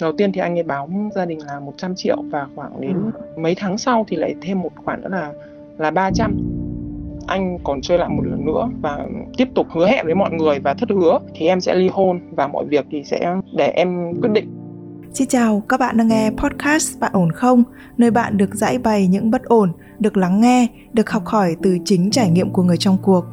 đầu 0.00 0.12
tiên 0.12 0.32
thì 0.32 0.40
anh 0.40 0.58
ấy 0.58 0.62
báo 0.62 0.88
gia 1.14 1.24
đình 1.24 1.38
là 1.46 1.60
100 1.60 1.94
triệu 1.94 2.16
và 2.30 2.46
khoảng 2.54 2.80
đến 2.80 2.92
ừ. 2.92 3.20
mấy 3.36 3.54
tháng 3.54 3.78
sau 3.78 4.04
thì 4.08 4.16
lại 4.16 4.34
thêm 4.40 4.60
một 4.60 4.70
khoản 4.84 5.02
nữa 5.02 5.08
là 5.10 5.32
là 5.78 5.90
300 5.90 6.36
anh 7.26 7.58
còn 7.64 7.80
chơi 7.80 7.98
lại 7.98 8.08
một 8.08 8.22
lần 8.24 8.46
nữa 8.46 8.68
và 8.82 9.06
tiếp 9.36 9.48
tục 9.54 9.66
hứa 9.70 9.86
hẹn 9.86 10.04
với 10.04 10.14
mọi 10.14 10.30
người 10.30 10.58
và 10.58 10.74
thất 10.74 10.88
hứa 10.90 11.18
thì 11.34 11.46
em 11.46 11.60
sẽ 11.60 11.74
ly 11.74 11.88
hôn 11.88 12.20
và 12.30 12.46
mọi 12.46 12.64
việc 12.64 12.86
thì 12.90 13.04
sẽ 13.04 13.36
để 13.52 13.66
em 13.66 14.12
quyết 14.22 14.30
định 14.32 14.54
Xin 15.12 15.28
chào, 15.28 15.62
các 15.68 15.80
bạn 15.80 15.96
đang 15.96 16.08
nghe 16.08 16.30
podcast 16.36 17.00
Bạn 17.00 17.12
ổn 17.14 17.32
không? 17.32 17.62
Nơi 17.96 18.10
bạn 18.10 18.36
được 18.36 18.54
giải 18.54 18.78
bày 18.78 19.06
những 19.06 19.30
bất 19.30 19.44
ổn, 19.44 19.72
được 19.98 20.16
lắng 20.16 20.40
nghe, 20.40 20.66
được 20.92 21.10
học 21.10 21.26
hỏi 21.26 21.56
từ 21.62 21.78
chính 21.84 22.10
trải 22.10 22.30
nghiệm 22.30 22.50
của 22.50 22.62
người 22.62 22.76
trong 22.76 22.96
cuộc. 23.02 23.24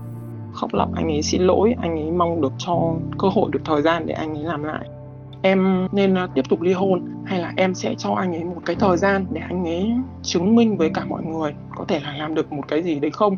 Khóc 0.54 0.74
lóc 0.74 0.90
anh 0.96 1.08
ấy 1.08 1.22
xin 1.22 1.42
lỗi, 1.42 1.76
anh 1.82 2.00
ấy 2.00 2.12
mong 2.12 2.42
được 2.42 2.54
cho 2.58 2.94
cơ 3.20 3.28
hội 3.28 3.50
được 3.52 3.60
thời 3.66 3.82
gian 3.82 4.06
để 4.06 4.14
anh 4.14 4.38
ấy 4.38 4.44
làm 4.44 4.64
lại 4.64 4.86
em 5.46 5.88
nên 5.92 6.18
à, 6.18 6.28
tiếp 6.36 6.42
tục 6.50 6.62
ly 6.62 6.74
hôn 6.74 7.24
hay 7.26 7.40
là 7.40 7.54
em 7.58 7.76
sẽ 7.76 7.96
cho 7.98 8.14
anh 8.14 8.36
ấy 8.36 8.44
một 8.44 8.62
cái 8.66 8.76
thời 8.76 8.98
gian 8.98 9.26
để 9.32 9.42
anh 9.42 9.66
ấy 9.66 9.92
chứng 10.24 10.56
minh 10.56 10.78
với 10.78 10.90
cả 10.94 11.06
mọi 11.06 11.24
người 11.24 11.54
có 11.76 11.86
thể 11.88 12.00
là 12.00 12.14
làm 12.14 12.36
được 12.36 12.52
một 12.52 12.68
cái 12.68 12.84
gì 12.84 13.00
đấy 13.00 13.12
không? 13.12 13.38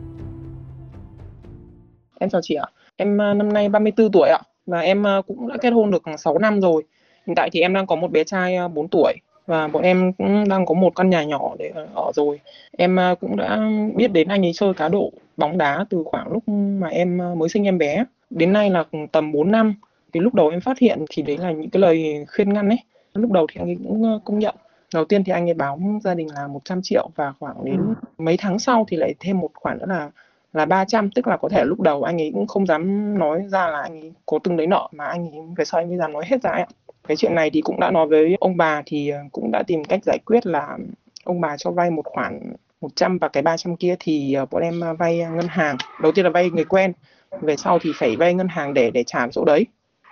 Em 2.21 2.29
chào 2.29 2.41
chị 2.43 2.55
ạ. 2.55 2.65
Em 2.95 3.21
à, 3.21 3.33
năm 3.33 3.53
nay 3.53 3.69
34 3.69 4.11
tuổi 4.11 4.29
ạ 4.29 4.39
và 4.65 4.79
em 4.79 5.07
à, 5.07 5.21
cũng 5.27 5.47
đã 5.47 5.57
kết 5.61 5.69
hôn 5.69 5.91
được 5.91 6.03
6 6.17 6.39
năm 6.39 6.61
rồi. 6.61 6.83
Hiện 7.27 7.35
tại 7.35 7.49
thì 7.51 7.61
em 7.61 7.73
đang 7.73 7.87
có 7.87 7.95
một 7.95 8.11
bé 8.11 8.23
trai 8.23 8.57
4 8.73 8.85
à, 8.85 8.87
tuổi 8.91 9.13
và 9.47 9.67
bọn 9.67 9.83
em 9.83 10.13
cũng 10.13 10.49
đang 10.49 10.65
có 10.65 10.73
một 10.73 10.95
căn 10.95 11.09
nhà 11.09 11.23
nhỏ 11.23 11.51
để 11.59 11.71
ở 11.93 12.11
rồi. 12.15 12.39
Em 12.77 12.97
cũng 13.19 13.37
đã 13.37 13.59
biết 13.95 14.11
đến 14.11 14.27
anh 14.27 14.45
ấy 14.45 14.51
chơi 14.53 14.73
cá 14.73 14.89
độ 14.89 15.11
bóng 15.37 15.57
đá 15.57 15.85
từ 15.89 16.03
khoảng 16.05 16.31
lúc 16.31 16.47
mà 16.79 16.87
em 16.87 17.17
mới 17.37 17.49
sinh 17.49 17.63
em 17.63 17.77
bé. 17.77 18.05
Đến 18.29 18.53
nay 18.53 18.69
là 18.69 18.83
tầm 19.11 19.31
4 19.31 19.51
năm. 19.51 19.75
Thì 20.13 20.19
lúc 20.19 20.33
đầu 20.33 20.49
em 20.49 20.61
phát 20.61 20.79
hiện 20.79 21.05
thì 21.09 21.21
đấy 21.23 21.37
là 21.37 21.51
những 21.51 21.69
cái 21.69 21.81
lời 21.81 22.25
khuyên 22.35 22.53
ngăn 22.53 22.69
ấy. 22.69 22.79
Lúc 23.13 23.31
đầu 23.31 23.47
thì 23.51 23.61
anh 23.61 23.69
ấy 23.69 23.77
cũng 23.83 24.19
công 24.25 24.39
nhận. 24.39 24.55
Đầu 24.93 25.05
tiên 25.05 25.23
thì 25.23 25.31
anh 25.31 25.49
ấy 25.49 25.53
báo 25.53 25.79
gia 26.03 26.13
đình 26.13 26.27
là 26.35 26.47
100 26.47 26.81
triệu 26.83 27.09
và 27.15 27.33
khoảng 27.39 27.65
đến 27.65 27.77
ừ. 27.77 27.93
mấy 28.17 28.37
tháng 28.37 28.59
sau 28.59 28.85
thì 28.87 28.97
lại 28.97 29.13
thêm 29.19 29.39
một 29.39 29.49
khoản 29.53 29.79
nữa 29.79 29.85
là 29.89 30.11
là 30.53 30.65
300 30.65 31.11
tức 31.11 31.27
là 31.27 31.37
có 31.37 31.49
thể 31.49 31.63
lúc 31.65 31.79
đầu 31.79 32.03
anh 32.03 32.21
ấy 32.21 32.31
cũng 32.33 32.47
không 32.47 32.65
dám 32.65 33.13
nói 33.19 33.43
ra 33.47 33.67
là 33.67 33.81
anh 33.81 34.01
ấy 34.01 34.11
có 34.25 34.39
từng 34.43 34.57
đấy 34.57 34.67
nợ 34.67 34.89
mà 34.91 35.05
anh 35.05 35.31
ấy 35.31 35.41
về 35.57 35.65
sau 35.65 35.81
anh 35.81 35.91
ấy 35.91 35.97
dám 35.97 36.13
nói 36.13 36.23
hết 36.27 36.41
ra 36.43 36.51
ạ. 36.51 36.65
cái 37.07 37.17
chuyện 37.17 37.35
này 37.35 37.49
thì 37.49 37.61
cũng 37.61 37.79
đã 37.79 37.91
nói 37.91 38.07
với 38.07 38.37
ông 38.39 38.57
bà 38.57 38.81
thì 38.85 39.09
ờ, 39.09 39.19
cũng 39.31 39.51
đã 39.51 39.63
tìm 39.67 39.83
cách 39.83 39.99
giải 40.05 40.17
quyết 40.25 40.45
là 40.45 40.77
ông 41.23 41.41
bà 41.41 41.57
cho 41.57 41.71
vay 41.71 41.91
một 41.91 42.05
khoản 42.05 42.53
100 42.81 43.17
và 43.17 43.27
cái 43.27 43.43
300 43.43 43.75
kia 43.75 43.95
thì 43.99 44.33
ờ, 44.33 44.45
bọn 44.45 44.61
em 44.61 44.79
ờ, 44.79 44.93
vay 44.93 45.17
ngân 45.17 45.47
hàng. 45.47 45.77
Đầu 46.01 46.11
tiên 46.11 46.25
là 46.25 46.31
vay 46.31 46.49
người 46.49 46.65
quen 46.65 46.93
về 47.41 47.57
sau 47.57 47.79
thì 47.79 47.91
phải 47.95 48.15
vay 48.15 48.33
ngân 48.33 48.47
hàng 48.47 48.73
để 48.73 48.91
để 48.91 49.03
trả 49.03 49.27
chỗ 49.31 49.45
đấy. 49.45 49.65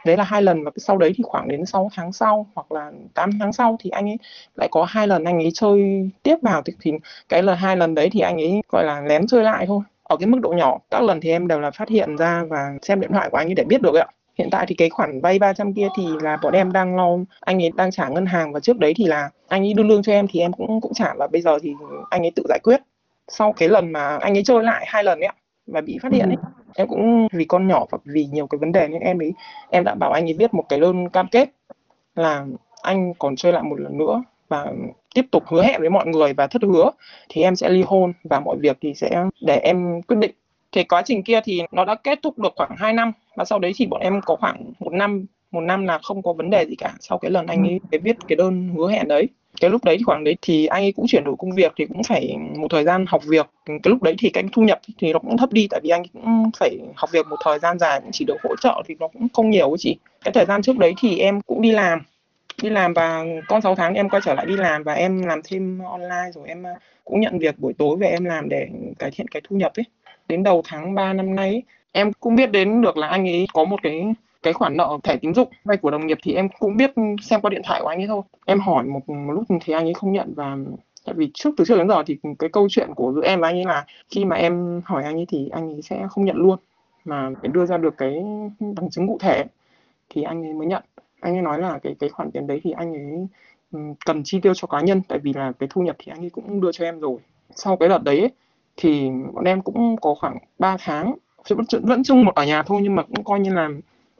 Đấy 0.05 0.17
là 0.17 0.23
hai 0.23 0.41
lần 0.41 0.63
và 0.63 0.71
sau 0.77 0.97
đấy 0.97 1.13
thì 1.15 1.23
khoảng 1.27 1.47
đến 1.47 1.65
6 1.65 1.91
tháng 1.95 2.13
sau 2.13 2.47
hoặc 2.55 2.71
là 2.71 2.91
8 3.13 3.29
tháng 3.39 3.53
sau 3.53 3.77
thì 3.79 3.89
anh 3.89 4.09
ấy 4.09 4.17
lại 4.55 4.67
có 4.71 4.83
hai 4.83 5.07
lần 5.07 5.23
anh 5.23 5.37
ấy 5.37 5.51
chơi 5.53 6.09
tiếp 6.23 6.35
vào. 6.41 6.61
Thì, 6.61 6.73
thì 6.81 6.91
cái 7.29 7.43
lần 7.43 7.57
hai 7.57 7.77
lần 7.77 7.95
đấy 7.95 8.09
thì 8.11 8.19
anh 8.19 8.37
ấy 8.37 8.61
gọi 8.69 8.83
là 8.83 9.01
lén 9.01 9.27
chơi 9.27 9.43
lại 9.43 9.65
thôi 9.67 9.81
ở 10.09 10.17
cái 10.17 10.27
mức 10.27 10.39
độ 10.41 10.49
nhỏ. 10.49 10.77
Các 10.91 11.03
lần 11.03 11.21
thì 11.21 11.29
em 11.29 11.47
đều 11.47 11.59
là 11.59 11.71
phát 11.71 11.89
hiện 11.89 12.17
ra 12.17 12.43
và 12.49 12.73
xem 12.81 13.01
điện 13.01 13.11
thoại 13.13 13.29
của 13.29 13.37
anh 13.37 13.47
ấy 13.47 13.55
để 13.55 13.63
biết 13.63 13.81
được 13.81 13.95
ạ. 13.95 14.07
Hiện 14.37 14.49
tại 14.51 14.65
thì 14.67 14.75
cái 14.75 14.89
khoản 14.89 15.21
vay 15.21 15.39
300 15.39 15.73
kia 15.73 15.87
thì 15.97 16.07
là 16.21 16.37
bọn 16.43 16.53
em 16.53 16.71
đang 16.71 16.95
lo 16.95 17.09
anh 17.41 17.61
ấy 17.61 17.71
đang 17.75 17.91
trả 17.91 18.09
ngân 18.09 18.25
hàng 18.25 18.53
và 18.53 18.59
trước 18.59 18.77
đấy 18.77 18.93
thì 18.95 19.05
là 19.05 19.29
anh 19.47 19.61
ấy 19.61 19.73
đưa 19.73 19.83
lương 19.83 20.03
cho 20.03 20.11
em 20.11 20.27
thì 20.29 20.39
em 20.39 20.53
cũng 20.53 20.81
cũng 20.81 20.93
trả 20.93 21.13
và 21.13 21.27
bây 21.27 21.41
giờ 21.41 21.59
thì 21.61 21.73
anh 22.09 22.21
ấy 22.21 22.31
tự 22.35 22.43
giải 22.49 22.59
quyết. 22.63 22.81
Sau 23.27 23.53
cái 23.53 23.69
lần 23.69 23.91
mà 23.91 24.17
anh 24.17 24.37
ấy 24.37 24.43
chơi 24.43 24.63
lại 24.63 24.85
hai 24.87 25.03
lần 25.03 25.19
ấy 25.19 25.29
và 25.67 25.81
bị 25.81 25.99
phát 26.01 26.11
hiện 26.11 26.29
ấy 26.29 26.37
em 26.75 26.87
cũng 26.87 27.27
vì 27.31 27.45
con 27.45 27.67
nhỏ 27.67 27.85
và 27.91 27.97
vì 28.05 28.25
nhiều 28.25 28.47
cái 28.47 28.59
vấn 28.59 28.71
đề 28.71 28.87
nên 28.87 29.01
em 29.01 29.21
ấy 29.21 29.33
em 29.69 29.83
đã 29.83 29.95
bảo 29.95 30.11
anh 30.11 30.25
ấy 30.25 30.33
viết 30.33 30.53
một 30.53 30.63
cái 30.69 30.79
đơn 30.79 31.09
cam 31.09 31.27
kết 31.31 31.49
là 32.15 32.45
anh 32.81 33.13
còn 33.19 33.35
chơi 33.35 33.53
lại 33.53 33.63
một 33.63 33.79
lần 33.79 33.97
nữa 33.97 34.23
và 34.47 34.73
tiếp 35.15 35.25
tục 35.31 35.43
hứa 35.47 35.63
hẹn 35.63 35.81
với 35.81 35.89
mọi 35.89 36.05
người 36.07 36.33
và 36.33 36.47
thất 36.47 36.61
hứa 36.61 36.91
thì 37.29 37.41
em 37.41 37.55
sẽ 37.55 37.69
ly 37.69 37.83
hôn 37.87 38.13
và 38.23 38.39
mọi 38.39 38.57
việc 38.59 38.77
thì 38.81 38.93
sẽ 38.93 39.23
để 39.41 39.59
em 39.63 40.01
quyết 40.01 40.17
định. 40.17 40.31
Thì 40.71 40.83
quá 40.83 41.01
trình 41.05 41.23
kia 41.23 41.39
thì 41.43 41.61
nó 41.71 41.85
đã 41.85 41.95
kết 41.95 42.19
thúc 42.23 42.39
được 42.39 42.53
khoảng 42.55 42.75
2 42.77 42.93
năm 42.93 43.11
và 43.35 43.45
sau 43.45 43.59
đấy 43.59 43.71
thì 43.75 43.85
bọn 43.85 44.01
em 44.01 44.21
có 44.25 44.35
khoảng 44.35 44.73
một 44.79 44.93
năm 44.93 45.25
một 45.51 45.61
năm 45.61 45.85
là 45.85 45.99
không 46.03 46.21
có 46.21 46.33
vấn 46.33 46.49
đề 46.49 46.65
gì 46.65 46.75
cả. 46.75 46.93
Sau 46.99 47.17
cái 47.17 47.31
lần 47.31 47.47
anh 47.47 47.67
ấy 47.67 47.79
cái 47.91 47.99
viết 47.99 48.15
cái 48.27 48.35
đơn 48.35 48.69
hứa 48.77 48.91
hẹn 48.91 49.07
đấy 49.07 49.27
cái 49.61 49.69
lúc 49.69 49.83
đấy 49.83 49.97
thì 49.97 50.03
khoảng 50.03 50.23
đấy 50.23 50.35
thì 50.41 50.65
anh 50.65 50.83
ấy 50.83 50.91
cũng 50.91 51.05
chuyển 51.07 51.23
đổi 51.23 51.35
công 51.39 51.51
việc 51.51 51.73
thì 51.77 51.85
cũng 51.85 52.03
phải 52.03 52.35
một 52.57 52.67
thời 52.69 52.83
gian 52.83 53.05
học 53.07 53.21
việc. 53.27 53.49
Cái 53.65 53.79
lúc 53.83 54.03
đấy 54.03 54.15
thì 54.17 54.29
cái 54.29 54.43
thu 54.51 54.61
nhập 54.61 54.79
thì 54.97 55.13
nó 55.13 55.19
cũng 55.19 55.37
thấp 55.37 55.51
đi 55.53 55.67
tại 55.69 55.79
vì 55.83 55.89
anh 55.89 56.03
cũng 56.13 56.51
phải 56.57 56.77
học 56.95 57.11
việc 57.11 57.27
một 57.27 57.35
thời 57.43 57.59
gian 57.59 57.79
dài 57.79 58.01
cũng 58.01 58.11
chỉ 58.11 58.25
được 58.25 58.37
hỗ 58.43 58.55
trợ 58.55 58.81
thì 58.87 58.95
nó 58.99 59.07
cũng 59.07 59.27
không 59.33 59.49
nhiều 59.49 59.75
chị. 59.79 59.97
Cái 60.23 60.31
thời 60.31 60.45
gian 60.45 60.61
trước 60.61 60.77
đấy 60.77 60.93
thì 60.99 61.19
em 61.19 61.41
cũng 61.41 61.61
đi 61.61 61.71
làm 61.71 62.01
đi 62.61 62.69
làm 62.69 62.93
và 62.93 63.23
con 63.47 63.61
6 63.61 63.75
tháng 63.75 63.93
em 63.93 64.09
quay 64.09 64.21
trở 64.21 64.33
lại 64.33 64.45
đi 64.45 64.57
làm 64.57 64.83
và 64.83 64.93
em 64.93 65.21
làm 65.23 65.41
thêm 65.43 65.79
online 65.79 66.31
rồi 66.33 66.47
em 66.47 66.63
ờ, 66.63 66.71
cũng 67.05 67.19
nhận 67.19 67.39
việc 67.39 67.59
buổi 67.59 67.73
tối 67.73 67.97
về 67.97 68.07
em 68.07 68.25
làm 68.25 68.49
để 68.49 68.67
cải 68.99 69.11
thiện 69.11 69.27
cái 69.27 69.41
thu 69.49 69.55
nhập 69.55 69.71
ấy. 69.75 69.85
Đến 70.27 70.43
đầu 70.43 70.61
tháng 70.65 70.95
3 70.95 71.13
năm 71.13 71.35
nay 71.35 71.49
ấy, 71.49 71.63
em 71.91 72.13
cũng 72.13 72.35
biết 72.35 72.51
đến 72.51 72.81
được 72.81 72.97
là 72.97 73.07
anh 73.07 73.27
ấy 73.27 73.47
có 73.53 73.63
một 73.63 73.79
cái 73.83 74.13
cái 74.43 74.53
khoản 74.53 74.77
nợ 74.77 74.97
thẻ 75.03 75.15
tín 75.21 75.33
dụng. 75.33 75.49
Vay 75.63 75.77
của 75.77 75.91
đồng 75.91 76.07
nghiệp 76.07 76.17
thì 76.23 76.33
em 76.33 76.49
cũng 76.59 76.77
biết 76.77 76.91
xem 77.21 77.41
qua 77.41 77.49
điện 77.49 77.61
thoại 77.65 77.81
của 77.83 77.87
anh 77.87 78.01
ấy 78.01 78.07
thôi. 78.07 78.21
Em 78.45 78.59
hỏi 78.59 78.83
một, 78.83 79.09
một 79.09 79.33
lúc 79.33 79.43
thì 79.61 79.73
anh 79.73 79.85
ấy 79.85 79.93
không 79.93 80.11
nhận 80.11 80.33
và 80.35 80.57
tại 81.05 81.15
vì 81.17 81.31
trước 81.33 81.49
từ 81.57 81.65
trước 81.67 81.77
đến 81.77 81.87
giờ 81.87 82.03
thì 82.05 82.17
cái 82.39 82.49
câu 82.49 82.67
chuyện 82.69 82.93
của 82.95 83.11
giữa 83.15 83.23
em 83.23 83.39
và 83.39 83.47
anh 83.47 83.57
ấy 83.57 83.65
là 83.65 83.85
khi 84.09 84.25
mà 84.25 84.35
em 84.35 84.81
hỏi 84.85 85.03
anh 85.03 85.15
ấy 85.15 85.25
thì 85.29 85.49
anh 85.51 85.69
ấy 85.69 85.81
sẽ 85.81 86.07
không 86.09 86.25
nhận 86.25 86.35
luôn. 86.35 86.59
Mà 87.05 87.29
phải 87.41 87.51
đưa 87.53 87.65
ra 87.65 87.77
được 87.77 87.93
cái 87.97 88.23
bằng 88.59 88.89
chứng 88.89 89.07
cụ 89.07 89.17
thể 89.21 89.43
thì 90.09 90.23
anh 90.23 90.43
ấy 90.43 90.53
mới 90.53 90.67
nhận 90.67 90.83
anh 91.21 91.35
ấy 91.35 91.41
nói 91.41 91.59
là 91.59 91.79
cái 91.83 91.95
cái 91.99 92.09
khoản 92.09 92.31
tiền 92.31 92.47
đấy 92.47 92.61
thì 92.63 92.71
anh 92.71 92.93
ấy 92.93 93.27
cần 94.05 94.21
chi 94.23 94.39
tiêu 94.39 94.53
cho 94.53 94.67
cá 94.67 94.81
nhân. 94.81 95.01
Tại 95.07 95.19
vì 95.19 95.33
là 95.33 95.51
cái 95.59 95.69
thu 95.71 95.81
nhập 95.81 95.95
thì 95.99 96.11
anh 96.11 96.23
ấy 96.23 96.29
cũng 96.29 96.61
đưa 96.61 96.71
cho 96.71 96.85
em 96.85 96.99
rồi. 96.99 97.17
Sau 97.55 97.77
cái 97.77 97.89
đợt 97.89 98.03
đấy 98.03 98.19
ấy, 98.19 98.31
thì 98.77 99.09
bọn 99.33 99.43
em 99.43 99.61
cũng 99.61 99.95
có 100.01 100.15
khoảng 100.15 100.37
3 100.59 100.77
tháng. 100.79 101.15
Vẫn 101.49 101.65
vẫn 101.83 102.03
chung 102.03 102.25
một 102.25 102.35
ở 102.35 102.45
nhà 102.45 102.63
thôi 102.63 102.79
nhưng 102.83 102.95
mà 102.95 103.03
cũng 103.03 103.23
coi 103.23 103.39
như 103.39 103.53
là 103.53 103.69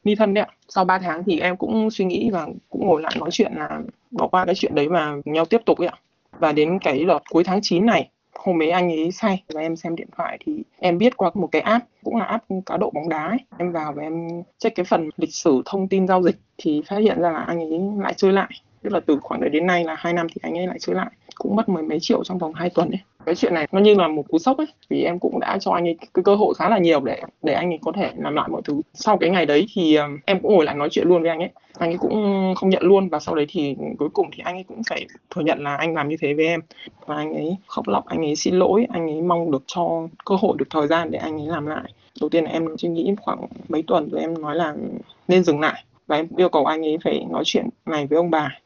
ni 0.04 0.16
thân 0.16 0.34
đấy 0.34 0.44
ạ. 0.44 0.54
Sau 0.68 0.86
3 0.86 1.00
tháng 1.00 1.24
thì 1.24 1.40
em 1.40 1.58
cũng 1.58 1.92
suy 1.92 2.06
nghĩ 2.06 2.30
và 2.34 2.48
cũng 2.70 2.88
ngồi 2.88 3.02
lại 3.02 3.16
nói 3.20 3.30
chuyện 3.32 3.54
là 3.56 3.82
bỏ 4.12 4.28
qua 4.28 4.46
cái 4.46 4.56
chuyện 4.56 4.76
đấy 4.76 4.88
và 4.88 5.16
nhau 5.26 5.46
tiếp 5.46 5.62
tục 5.66 5.78
ấy 5.78 5.88
ạ. 5.88 5.98
Và 6.40 6.52
đến 6.52 6.80
cái 6.80 7.06
đợt 7.06 7.20
cuối 7.30 7.44
tháng 7.44 7.60
9 7.62 7.86
này 7.86 8.10
hôm 8.36 8.62
ấy 8.62 8.70
anh 8.70 8.92
ấy 8.92 9.12
say 9.12 9.44
và 9.54 9.62
em 9.62 9.76
xem 9.76 9.96
điện 9.96 10.08
thoại 10.18 10.38
thì 10.46 10.64
em 10.80 10.98
biết 10.98 11.18
qua 11.18 11.32
một 11.34 11.50
cái 11.52 11.62
app, 11.62 11.86
cũng 12.04 12.16
là 12.16 12.26
app 12.26 12.46
cá 12.66 12.78
độ 12.78 12.90
bóng 12.90 13.10
đá 13.10 13.28
ấy. 13.28 13.40
em 13.58 13.72
vào 13.72 13.94
và 13.94 14.04
em 14.04 14.44
check 14.58 14.76
cái 14.76 14.84
phần 14.84 15.10
lịch 15.18 15.34
sử 15.34 15.62
thông 15.66 15.88
tin 15.88 16.08
giao 16.08 16.24
dịch 16.24 16.36
thì 16.58 16.82
phát 16.88 16.98
hiện 16.98 17.22
ra 17.22 17.32
là 17.32 17.40
anh 17.40 17.60
ấy 17.60 17.80
lại 17.98 18.14
chơi 18.18 18.32
lại. 18.32 18.50
Tức 18.82 18.94
là 18.94 19.00
từ 19.00 19.20
khoảng 19.22 19.42
đấy 19.42 19.50
đến 19.50 19.68
nay 19.68 19.84
là 19.84 19.96
hai 19.98 20.14
năm 20.14 20.28
thì 20.30 20.36
anh 20.42 20.58
ấy 20.58 20.68
lại 20.68 20.78
chơi 20.80 20.96
lại. 20.96 21.12
Cũng 21.36 21.56
mất 21.56 21.70
mười 21.70 21.84
mấy 21.84 22.00
triệu 22.02 22.24
trong 22.24 22.38
vòng 22.38 22.54
2 22.54 22.70
tuần 22.70 22.92
ấy 22.92 23.00
cái 23.26 23.36
chuyện 23.36 23.54
này 23.54 23.68
nó 23.72 23.80
như 23.80 23.96
là 23.96 24.08
một 24.08 24.24
cú 24.30 24.38
sốc 24.38 24.58
ấy, 24.58 24.68
vì 24.90 25.04
em 25.04 25.20
cũng 25.20 25.40
đã 25.40 25.58
cho 25.62 25.72
anh 25.72 25.88
ấy 25.88 25.98
cái 26.14 26.24
cơ 26.24 26.36
hội 26.36 26.54
khá 26.54 26.70
là 26.70 26.78
nhiều 26.78 27.00
để 27.00 27.22
để 27.44 27.54
anh 27.54 27.72
ấy 27.72 27.80
có 27.82 27.92
thể 27.92 28.12
làm 28.18 28.36
lại 28.36 28.50
mọi 28.52 28.62
thứ. 28.66 28.82
Sau 28.94 29.18
cái 29.18 29.30
ngày 29.30 29.46
đấy 29.46 29.66
thì 29.74 29.96
ờ, 29.96 30.08
em 30.26 30.40
cũng 30.40 30.56
ngồi 30.56 30.66
lại 30.66 30.76
nói 30.76 30.90
chuyện 30.92 31.08
luôn 31.08 31.22
với 31.22 31.30
anh 31.30 31.40
ấy. 31.40 31.50
Anh 31.78 31.90
ấy 31.90 31.98
cũng 31.98 32.54
không 32.58 32.70
nhận 32.70 32.84
luôn 32.84 33.10
và 33.10 33.20
sau 33.20 33.36
đấy 33.36 33.46
thì 33.50 33.76
cuối 33.98 34.10
cùng 34.10 34.30
thì 34.32 34.42
anh 34.46 34.56
ấy 34.56 34.64
cũng 34.64 34.82
phải 34.90 35.06
thừa 35.30 35.42
nhận 35.42 35.64
là 35.64 35.76
anh 35.76 35.96
làm 35.96 36.10
như 36.10 36.16
thế 36.22 36.34
với 36.34 36.48
em. 36.48 36.62
Và 37.06 37.16
anh 37.16 37.34
ấy 37.34 37.58
khóc 37.68 37.88
lóc, 37.88 38.06
anh 38.06 38.26
ấy 38.26 38.36
xin 38.36 38.56
lỗi, 38.56 38.88
anh 38.94 39.10
ấy 39.10 39.22
mong 39.22 39.52
được 39.52 39.64
cho 39.68 40.08
cơ 40.26 40.36
hội, 40.36 40.56
được 40.58 40.68
thời 40.70 40.88
gian 40.88 41.12
để 41.12 41.20
anh 41.20 41.42
ấy 41.42 41.48
làm 41.48 41.66
lại. 41.66 41.94
Đầu 42.22 42.30
tiên 42.30 42.44
là 42.44 42.52
em 42.52 42.78
suy 42.78 42.90
nghĩ 42.90 43.16
khoảng 43.22 43.46
mấy 43.70 43.84
tuần 43.88 44.10
rồi 44.10 44.22
em 44.22 44.42
nói 44.42 44.56
là 44.56 44.76
nên 45.28 45.44
dừng 45.44 45.60
lại. 45.60 45.84
Và 46.08 46.16
em 46.16 46.28
yêu 46.38 46.50
cầu 46.50 46.66
anh 46.66 46.86
ấy 46.86 46.98
phải 47.04 47.26
nói 47.30 47.44
chuyện 47.46 47.70
này 47.86 48.08
với 48.08 48.18
ông 48.18 48.32
bà 48.32 48.60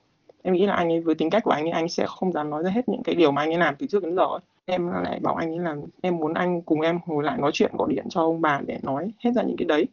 em 0.43 0.53
nghĩ 0.53 0.65
là 0.65 0.73
anh 0.73 0.91
ấy 0.91 0.99
với 0.99 1.15
tính 1.15 1.29
cách 1.29 1.43
của 1.43 1.51
anh 1.51 1.63
ấy, 1.63 1.71
anh 1.71 1.89
sẽ 1.89 2.05
không 2.07 2.31
dám 2.31 2.49
nói 2.49 2.63
ra 2.63 2.69
hết 2.69 2.89
những 2.89 3.03
cái 3.03 3.15
điều 3.15 3.31
mà 3.31 3.41
anh 3.41 3.49
ấy 3.49 3.57
làm 3.57 3.75
từ 3.75 3.87
trước 3.87 4.03
đến 4.03 4.15
giờ 4.15 4.23
ấy. 4.23 4.39
em 4.65 4.91
lại 5.03 5.19
bảo 5.19 5.35
anh 5.35 5.51
ấy 5.51 5.59
là 5.59 5.75
em 6.01 6.17
muốn 6.17 6.33
anh 6.33 6.61
cùng 6.61 6.81
em 6.81 6.99
ngồi 7.05 7.23
lại 7.23 7.37
nói 7.37 7.51
chuyện, 7.53 7.71
gọi 7.77 7.93
điện 7.93 8.05
cho 8.09 8.21
ông 8.21 8.41
bà 8.41 8.61
để 8.65 8.79
nói 8.83 9.11
hết 9.19 9.31
ra 9.35 9.43
những 9.43 9.57
cái 9.57 9.65
đấy. 9.65 9.87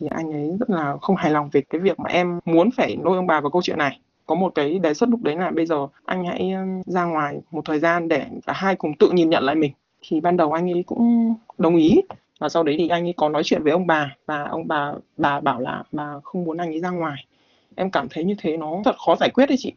Thì 0.00 0.06
anh 0.10 0.32
ấy 0.32 0.56
rất 0.60 0.70
là 0.70 0.96
không 1.02 1.16
hài 1.16 1.30
lòng 1.30 1.48
về 1.52 1.60
cái 1.70 1.80
việc 1.80 2.00
mà 2.00 2.10
em 2.10 2.40
muốn 2.44 2.70
phải 2.70 2.96
lôi 3.04 3.16
ông 3.16 3.26
bà 3.26 3.40
vào 3.40 3.50
câu 3.50 3.62
chuyện 3.62 3.78
này. 3.78 4.00
Có 4.26 4.34
một 4.34 4.54
cái 4.54 4.78
đề 4.78 4.94
xuất 4.94 5.08
lúc 5.08 5.22
đấy 5.22 5.36
là 5.36 5.50
bây 5.50 5.66
giờ 5.66 5.86
anh 6.04 6.24
hãy 6.24 6.52
ra 6.86 7.04
ngoài 7.04 7.38
một 7.50 7.64
thời 7.64 7.78
gian 7.78 8.08
để 8.08 8.24
cả 8.46 8.52
hai 8.52 8.76
cùng 8.76 8.94
tự 8.94 9.10
nhìn 9.10 9.30
nhận 9.30 9.42
lại 9.44 9.54
mình. 9.54 9.72
Thì 10.02 10.20
ban 10.20 10.36
đầu 10.36 10.52
anh 10.52 10.70
ấy 10.70 10.82
cũng 10.86 11.34
đồng 11.58 11.76
ý 11.76 12.00
và 12.40 12.48
sau 12.48 12.62
đấy 12.62 12.74
thì 12.78 12.88
anh 12.88 13.06
ấy 13.06 13.14
có 13.16 13.28
nói 13.28 13.42
chuyện 13.44 13.62
với 13.62 13.72
ông 13.72 13.86
bà 13.86 14.16
và 14.26 14.42
ông 14.44 14.68
bà 14.68 14.92
bà 15.16 15.40
bảo 15.40 15.60
là 15.60 15.82
bà 15.92 16.14
không 16.24 16.44
muốn 16.44 16.56
anh 16.56 16.68
ấy 16.68 16.80
ra 16.80 16.90
ngoài. 16.90 17.24
Em 17.74 17.90
cảm 17.90 18.08
thấy 18.10 18.24
như 18.24 18.34
thế 18.38 18.56
nó 18.56 18.82
thật 18.84 18.96
khó 19.06 19.16
giải 19.16 19.30
quyết 19.30 19.46
đấy 19.46 19.56
chị 19.60 19.72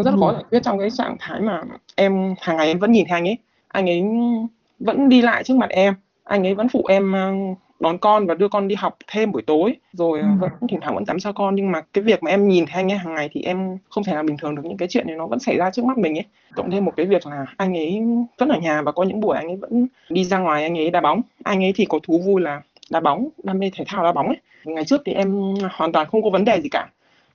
nó 0.00 0.10
rất 0.10 0.10
là 0.10 0.26
khó. 0.26 0.32
Giải 0.32 0.44
quyết 0.50 0.62
trong 0.62 0.78
cái 0.78 0.90
trạng 0.90 1.16
thái 1.20 1.40
mà 1.40 1.62
em 1.94 2.34
hàng 2.40 2.56
ngày 2.56 2.66
em 2.66 2.78
vẫn 2.78 2.92
nhìn 2.92 3.06
thấy 3.08 3.16
anh 3.16 3.28
ấy. 3.28 3.38
Anh 3.68 3.88
ấy 3.88 4.02
vẫn 4.78 5.08
đi 5.08 5.22
lại 5.22 5.44
trước 5.44 5.56
mặt 5.56 5.70
em. 5.70 5.94
Anh 6.24 6.46
ấy 6.46 6.54
vẫn 6.54 6.68
phụ 6.68 6.84
em 6.88 7.12
ờ, 7.12 7.32
đón 7.80 7.98
con 7.98 8.26
và 8.26 8.34
đưa 8.34 8.48
con 8.48 8.68
đi 8.68 8.74
học 8.74 8.96
thêm 9.08 9.32
buổi 9.32 9.42
tối. 9.42 9.76
Rồi 9.92 10.20
ừ. 10.20 10.26
vẫn 10.40 10.50
thỉnh 10.68 10.80
thoảng 10.82 10.94
vẫn 10.94 11.04
tắm 11.04 11.18
cho 11.18 11.32
con. 11.32 11.54
Nhưng 11.54 11.72
mà 11.72 11.80
cái 11.92 12.04
việc 12.04 12.22
mà 12.22 12.30
em 12.30 12.48
nhìn 12.48 12.66
thấy 12.66 12.82
anh 12.82 12.92
ấy 12.92 12.98
hàng 12.98 13.14
ngày 13.14 13.28
thì 13.32 13.42
em 13.42 13.78
không 13.90 14.04
thể 14.04 14.12
nào 14.12 14.22
bình 14.22 14.36
thường 14.36 14.54
được. 14.54 14.62
Những 14.64 14.76
cái 14.76 14.88
chuyện 14.88 15.06
này 15.06 15.16
nó 15.16 15.26
vẫn 15.26 15.38
xảy 15.38 15.56
ra 15.56 15.70
trước 15.70 15.84
mắt 15.84 15.98
mình 15.98 16.18
ấy. 16.18 16.24
Cộng 16.54 16.70
thêm 16.70 16.84
một 16.84 16.92
cái 16.96 17.06
việc 17.06 17.26
là 17.26 17.46
anh 17.56 17.76
ấy 17.76 18.02
vẫn 18.38 18.48
ở 18.48 18.58
nhà 18.58 18.82
và 18.82 18.92
có 18.92 19.02
những 19.02 19.20
buổi 19.20 19.36
anh 19.36 19.46
ấy 19.46 19.56
vẫn 19.56 19.86
đi 20.08 20.24
ra 20.24 20.38
ngoài 20.38 20.62
anh 20.62 20.78
ấy 20.78 20.90
đá 20.90 21.00
bóng. 21.00 21.22
Anh 21.44 21.64
ấy 21.64 21.72
thì 21.76 21.84
có 21.84 21.98
thú 22.02 22.18
vui 22.18 22.40
là 22.40 22.62
đá 22.90 23.00
bóng 23.00 23.28
đam 23.42 23.58
mê 23.58 23.70
thể 23.76 23.84
thao 23.88 24.04
đá 24.04 24.12
bóng 24.12 24.26
ấy. 24.26 24.36
Ngày 24.64 24.84
trước 24.84 25.02
thì 25.04 25.12
em 25.12 25.54
hoàn 25.72 25.92
toàn 25.92 26.06
không 26.10 26.22
có 26.22 26.30
vấn 26.30 26.44
đề 26.44 26.60
gì 26.60 26.68
cả 26.68 26.88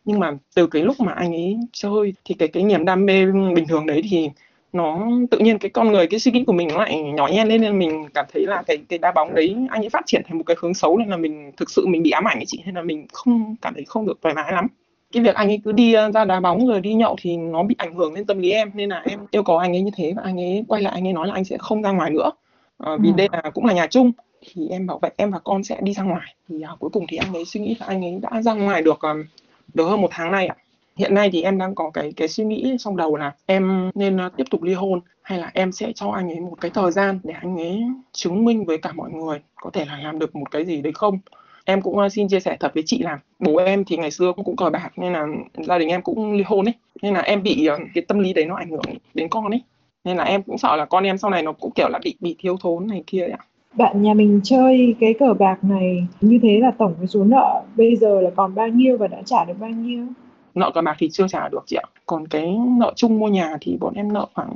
nhưng 0.06 0.20
mà 0.20 0.32
từ 0.56 0.68
cái 0.68 0.82
lúc 0.82 1.00
mà 1.00 1.12
anh 1.12 1.34
ấy 1.34 1.58
chơi 1.72 2.14
thì 2.26 2.36
cái 2.36 2.48
cái 2.48 2.64
niềm 2.64 2.86
đam 2.86 3.06
mê 3.06 3.26
bình 3.56 3.68
thường 3.68 3.86
đấy 3.86 4.02
thì 4.10 4.30
nó 4.76 5.08
tự 5.32 5.38
nhiên 5.40 5.60
cái 5.60 5.70
con 5.70 5.92
người 5.92 6.08
cái 6.08 6.20
suy 6.20 6.32
nghĩ 6.32 6.44
của 6.48 6.54
mình 6.54 6.68
nó 6.68 6.78
lại 6.78 7.02
nhỏ 7.02 7.28
nhen 7.28 7.48
lên 7.48 7.62
nên 7.62 7.80
mình 7.80 8.06
cảm 8.14 8.26
thấy 8.34 8.46
là 8.46 8.64
cái 8.68 8.78
cái 8.90 9.00
đá 9.00 9.12
bóng 9.12 9.36
đấy 9.36 9.56
anh 9.70 9.82
ấy 9.82 9.90
phát 9.90 10.06
triển 10.06 10.22
thành 10.28 10.38
một 10.38 10.44
cái 10.46 10.58
hướng 10.60 10.74
xấu 10.74 10.98
nên 10.98 11.10
là 11.10 11.18
mình 11.18 11.52
thực 11.58 11.70
sự 11.70 11.88
mình 11.88 12.04
bị 12.04 12.12
ám 12.12 12.28
ảnh 12.28 12.40
ấy 12.40 12.46
chị 12.48 12.62
nên 12.66 12.76
là 12.76 12.82
mình 12.82 13.06
không 13.14 13.56
cảm 13.62 13.74
thấy 13.74 13.84
không 13.88 14.06
được 14.06 14.20
thoải 14.22 14.36
mái 14.36 14.52
lắm. 14.52 14.68
Cái 15.12 15.24
việc 15.24 15.36
anh 15.36 15.48
ấy 15.48 15.62
cứ 15.64 15.72
đi 15.72 15.94
ờ, 15.94 16.12
ra 16.12 16.26
đá 16.26 16.40
bóng 16.40 16.68
rồi 16.68 16.82
đi 16.82 16.94
nhậu 16.94 17.16
thì 17.22 17.38
nó 17.38 17.64
bị 17.64 17.76
ảnh 17.78 17.96
hưởng 17.96 18.14
lên 18.14 18.26
tâm 18.26 18.40
lý 18.40 18.52
em 18.52 18.72
nên 18.74 18.90
là 18.90 19.04
em 19.06 19.20
yêu 19.32 19.44
cầu 19.44 19.58
anh 19.58 19.76
ấy 19.76 19.82
như 19.82 19.92
thế 19.96 20.14
và 20.16 20.24
anh 20.26 20.40
ấy 20.40 20.66
quay 20.68 20.82
lại 20.82 20.94
anh 20.94 21.08
ấy 21.08 21.14
nói 21.14 21.28
là 21.28 21.34
anh 21.34 21.46
sẽ 21.46 21.58
không 21.58 21.82
ra 21.82 21.92
ngoài 21.92 22.12
nữa. 22.12 22.32
À, 22.78 22.92
vì 23.00 23.10
ừ. 23.10 23.14
đây 23.18 23.30
là 23.32 23.50
cũng 23.54 23.66
là 23.66 23.74
nhà 23.74 23.88
chung 23.88 24.12
thì 24.54 24.68
em 24.70 24.88
bảo 24.88 25.00
vậy 25.02 25.12
em 25.18 25.32
và 25.32 25.40
con 25.40 25.64
sẽ 25.64 25.78
đi 25.82 25.94
ra 25.94 26.04
ngoài. 26.04 26.36
Thì 26.50 26.62
à, 26.62 26.70
cuối 26.80 26.90
cùng 26.90 27.06
thì 27.08 27.18
anh 27.18 27.34
ấy 27.34 27.46
suy 27.46 27.60
nghĩ 27.60 27.76
là 27.80 27.86
anh 27.86 28.02
ấy 28.06 28.20
đã 28.22 28.42
ra 28.42 28.54
ngoài 28.54 28.82
được 28.82 29.00
um, 29.02 29.24
được 29.76 29.86
hơn 29.86 30.02
một 30.02 30.08
tháng 30.12 30.32
nay 30.32 30.48
ạ. 30.48 30.56
Hiện 30.98 31.14
nay 31.14 31.30
thì 31.34 31.42
em 31.42 31.58
đang 31.58 31.76
có 31.76 31.90
cái 31.90 32.14
cái 32.16 32.28
suy 32.28 32.44
nghĩ 32.44 32.76
trong 32.80 32.98
đầu 32.98 33.16
là 33.16 33.32
em 33.46 33.92
nên 33.96 34.18
à, 34.18 34.30
tiếp 34.38 34.44
tục 34.50 34.64
ly 34.64 34.74
hôn 34.74 35.00
hay 35.22 35.40
là 35.40 35.52
em 35.54 35.72
sẽ 35.72 35.92
cho 35.96 36.10
anh 36.10 36.30
ấy 36.30 36.40
một 36.40 36.62
cái 36.62 36.72
thời 36.74 36.92
gian 36.92 37.20
để 37.24 37.34
anh 37.42 37.58
ấy 37.58 37.84
chứng 38.12 38.46
minh 38.46 38.66
với 38.66 38.78
cả 38.78 38.92
mọi 38.94 39.12
người 39.12 39.42
có 39.56 39.70
thể 39.74 39.86
là 39.86 39.98
làm 39.98 40.20
được 40.20 40.36
một 40.36 40.52
cái 40.52 40.66
gì 40.66 40.82
đấy 40.82 40.94
không? 40.94 41.20
Em 41.66 41.82
cũng 41.82 42.00
à, 42.00 42.10
xin 42.10 42.28
chia 42.28 42.40
sẻ 42.40 42.58
thật 42.60 42.72
với 42.74 42.84
chị 42.86 43.00
là 43.00 43.20
bố 43.40 43.58
em 43.58 43.86
thì 43.86 43.98
ngày 43.98 44.12
xưa 44.12 44.34
cũng, 44.36 44.46
cũng 44.46 44.56
cờ 44.56 44.70
bạc 44.70 44.92
nên 44.98 45.14
là 45.14 45.26
gia 45.68 45.78
đình 45.78 45.90
em 45.90 46.02
cũng 46.02 46.34
ly 46.34 46.44
hôn 46.44 46.66
ấy. 46.66 46.74
Nên 47.02 47.14
là 47.14 47.22
em 47.22 47.44
bị 47.44 47.68
à, 47.68 47.78
cái 47.94 48.04
tâm 48.08 48.20
lý 48.20 48.34
đấy 48.34 48.46
nó 48.46 48.56
ảnh 48.56 48.70
hưởng 48.70 48.82
đến 49.14 49.30
con 49.30 49.52
ấy. 49.52 49.62
Nên 50.04 50.18
là 50.18 50.24
em 50.24 50.44
cũng 50.44 50.58
sợ 50.58 50.76
là 50.76 50.86
con 50.86 51.04
em 51.04 51.18
sau 51.18 51.32
này 51.32 51.44
nó 51.44 51.52
cũng 51.52 51.72
kiểu 51.76 51.90
là 51.90 52.00
bị 52.04 52.16
bị 52.20 52.36
thiếu 52.40 52.58
thốn 52.62 52.88
này 52.88 53.04
kia 53.08 53.28
ạ 53.28 53.38
bạn 53.78 54.02
nhà 54.02 54.14
mình 54.14 54.42
chơi 54.44 54.96
cái 55.00 55.14
cờ 55.20 55.34
bạc 55.34 55.64
này 55.64 56.08
như 56.22 56.40
thế 56.42 56.60
là 56.60 56.72
tổng 56.72 56.94
cái 56.98 57.08
số 57.08 57.24
nợ 57.24 57.64
bây 57.76 57.96
giờ 57.96 58.22
là 58.22 58.30
còn 58.36 58.56
bao 58.56 58.68
nhiêu 58.68 58.98
và 58.98 59.08
đã 59.08 59.22
trả 59.26 59.46
được 59.46 59.54
bao 59.60 59.70
nhiêu? 59.70 60.06
Nợ 60.56 60.72
cờ 60.74 60.82
bạc 60.82 60.96
thì 61.00 61.10
chưa 61.12 61.28
trả 61.28 61.50
được 61.50 61.64
chị 61.66 61.76
ạ. 61.76 61.88
Còn 62.06 62.28
cái 62.28 62.58
nợ 62.78 62.94
chung 62.96 63.20
mua 63.20 63.28
nhà 63.28 63.58
thì 63.62 63.78
bọn 63.78 63.94
em 63.94 64.14
nợ 64.14 64.28
khoảng 64.34 64.50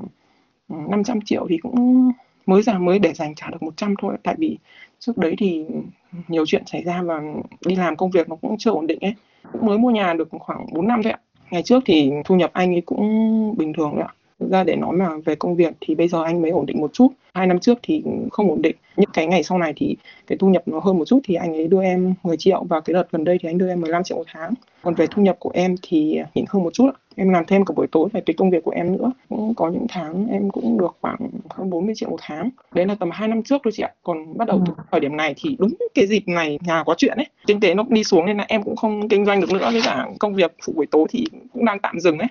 ừ, 0.70 0.76
500 0.90 1.20
triệu 1.26 1.46
thì 1.50 1.58
cũng 1.58 2.12
mới 2.46 2.62
ra 2.62 2.80
mới 2.80 3.00
để 3.00 3.14
dành 3.14 3.36
trả 3.36 3.50
được 3.50 3.64
100 3.64 3.94
thôi. 4.02 4.18
Tại 4.24 4.36
vì 4.38 4.58
trước 5.00 5.18
đấy 5.18 5.36
thì 5.38 5.66
nhiều 6.28 6.46
chuyện 6.46 6.64
xảy 6.66 6.84
ra 6.84 7.02
và 7.02 7.22
đi 7.66 7.76
làm 7.76 7.96
công 7.96 8.12
việc 8.12 8.30
nó 8.30 8.36
cũng 8.36 8.56
chưa 8.58 8.72
ổn 8.72 8.88
định 8.88 9.00
ấy. 9.02 9.14
Cũng 9.52 9.66
mới 9.66 9.78
mua 9.78 9.90
nhà 9.90 10.14
được 10.14 10.28
khoảng 10.40 10.66
4 10.74 10.88
năm 10.88 11.04
thôi 11.04 11.12
ạ. 11.12 11.20
Ngày 11.52 11.64
trước 11.64 11.84
thì 11.86 12.12
thu 12.26 12.36
nhập 12.36 12.52
anh 12.54 12.74
ấy 12.74 12.82
cũng 12.86 13.04
bình 13.58 13.74
thường 13.74 13.98
ạ. 13.98 14.14
Thực 14.40 14.52
ra 14.52 14.64
để 14.64 14.76
nói 14.76 14.96
mà 14.96 15.10
về 15.26 15.36
công 15.36 15.56
việc 15.56 15.74
thì 15.82 15.96
bây 15.96 16.08
giờ 16.08 16.24
anh 16.24 16.42
mới 16.42 16.52
ổn 16.52 16.66
định 16.66 16.82
một 16.82 16.94
chút. 16.94 17.08
Hai 17.34 17.48
năm 17.48 17.60
trước 17.60 17.80
thì 17.84 18.04
không 18.32 18.50
ổn 18.50 18.62
định. 18.62 18.76
Những 18.98 19.10
cái 19.14 19.28
ngày 19.28 19.44
sau 19.44 19.58
này 19.58 19.74
thì 19.76 19.98
cái 20.28 20.38
thu 20.38 20.48
nhập 20.48 20.64
nó 20.66 20.80
hơn 20.80 20.98
một 20.98 21.06
chút 21.06 21.20
thì 21.24 21.36
anh 21.36 21.54
ấy 21.54 21.68
đưa 21.68 21.84
em 21.84 22.14
10 22.24 22.38
triệu 22.38 22.64
và 22.64 22.80
cái 22.80 22.94
đợt 22.94 23.12
gần 23.12 23.24
đây 23.24 23.38
thì 23.42 23.50
anh 23.50 23.58
đưa 23.58 23.70
em 23.70 23.82
15 23.82 24.04
triệu 24.04 24.18
một 24.18 24.24
tháng. 24.28 24.54
Còn 24.82 24.94
về 24.94 25.08
thu 25.08 25.22
nhập 25.22 25.36
của 25.40 25.52
em 25.54 25.76
thì 25.82 26.20
nhỉnh 26.34 26.46
hơn 26.50 26.64
một 26.64 26.74
chút. 26.74 26.90
Em 27.16 27.30
làm 27.30 27.46
thêm 27.46 27.66
cả 27.66 27.74
buổi 27.76 27.88
tối 27.88 28.10
về 28.14 28.22
cái 28.26 28.34
công 28.34 28.50
việc 28.50 28.64
của 28.64 28.72
em 28.72 28.98
nữa. 28.98 29.12
Cũng 29.30 29.54
có 29.54 29.70
những 29.70 29.86
tháng 29.90 30.28
em 30.28 30.50
cũng 30.50 30.78
được 30.78 30.98
khoảng 31.02 31.18
hơn 31.50 31.70
40 31.70 31.96
triệu 31.96 32.10
một 32.10 32.20
tháng. 32.22 32.50
Đấy 32.74 32.86
là 32.86 32.96
tầm 32.96 33.12
2 33.12 33.28
năm 33.28 33.44
trước 33.44 33.62
thôi 33.64 33.72
chị 33.76 33.84
ạ. 33.84 33.92
Còn 34.04 34.38
bắt 34.38 34.48
đầu 34.48 34.62
từ 34.66 34.74
ừ. 34.78 34.84
thời 34.92 35.00
điểm 35.00 35.18
này 35.18 35.34
thì 35.38 35.56
đúng 35.60 35.74
cái 35.96 36.08
dịp 36.08 36.24
này 36.28 36.60
nhà 36.62 36.84
có 36.84 36.96
chuyện 36.98 37.18
ấy. 37.18 37.28
Kinh 37.48 37.60
tế 37.60 37.74
nó 37.74 37.86
đi 37.90 38.04
xuống 38.04 38.26
nên 38.26 38.38
là 38.38 38.46
em 38.48 38.64
cũng 38.64 38.76
không 38.76 39.10
kinh 39.10 39.26
doanh 39.26 39.42
được 39.42 39.52
nữa. 39.52 39.70
Với 39.72 39.82
cả 39.86 40.08
công 40.20 40.36
việc 40.36 40.56
phụ 40.66 40.74
buổi 40.76 40.86
tối 40.86 41.06
thì 41.10 41.26
cũng 41.54 41.66
đang 41.66 41.80
tạm 41.80 42.00
dừng 42.00 42.18
ấy 42.18 42.28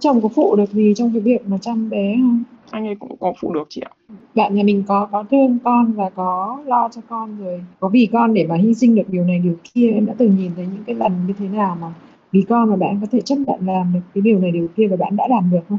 chồng 0.00 0.20
có 0.20 0.28
phụ 0.28 0.56
được 0.56 0.72
gì 0.72 0.92
trong 0.96 1.12
cái 1.12 1.20
việc 1.20 1.48
mà 1.48 1.58
chăm 1.58 1.90
bé 1.90 2.16
không? 2.16 2.42
Anh 2.70 2.86
ấy 2.86 2.94
cũng 2.94 3.16
có 3.20 3.32
phụ 3.40 3.52
được 3.54 3.66
chị 3.68 3.80
ạ. 3.84 3.90
Bạn 4.34 4.54
nhà 4.54 4.62
mình 4.62 4.82
có 4.88 5.08
có 5.12 5.24
thương 5.30 5.58
con 5.64 5.92
và 5.92 6.10
có 6.10 6.62
lo 6.66 6.88
cho 6.88 7.00
con 7.08 7.36
rồi. 7.40 7.62
Có 7.80 7.88
vì 7.88 8.08
con 8.12 8.34
để 8.34 8.46
mà 8.46 8.54
hy 8.54 8.74
sinh 8.74 8.94
được 8.94 9.08
điều 9.08 9.24
này 9.24 9.38
điều 9.38 9.56
kia 9.74 9.90
em 9.90 10.06
đã 10.06 10.14
từng 10.18 10.36
nhìn 10.36 10.50
thấy 10.56 10.66
những 10.74 10.84
cái 10.86 10.94
lần 10.94 11.12
như 11.26 11.34
thế 11.38 11.48
nào 11.48 11.76
mà 11.80 11.92
vì 12.32 12.42
con 12.48 12.70
mà 12.70 12.76
bạn 12.76 12.98
có 13.00 13.06
thể 13.12 13.20
chấp 13.20 13.36
nhận 13.46 13.60
làm 13.66 13.92
được 13.94 14.00
cái 14.14 14.22
điều 14.22 14.38
này 14.38 14.50
điều 14.50 14.68
kia 14.76 14.86
và 14.86 14.96
bạn 14.96 15.16
đã 15.16 15.26
làm 15.28 15.50
được 15.50 15.60
không? 15.68 15.78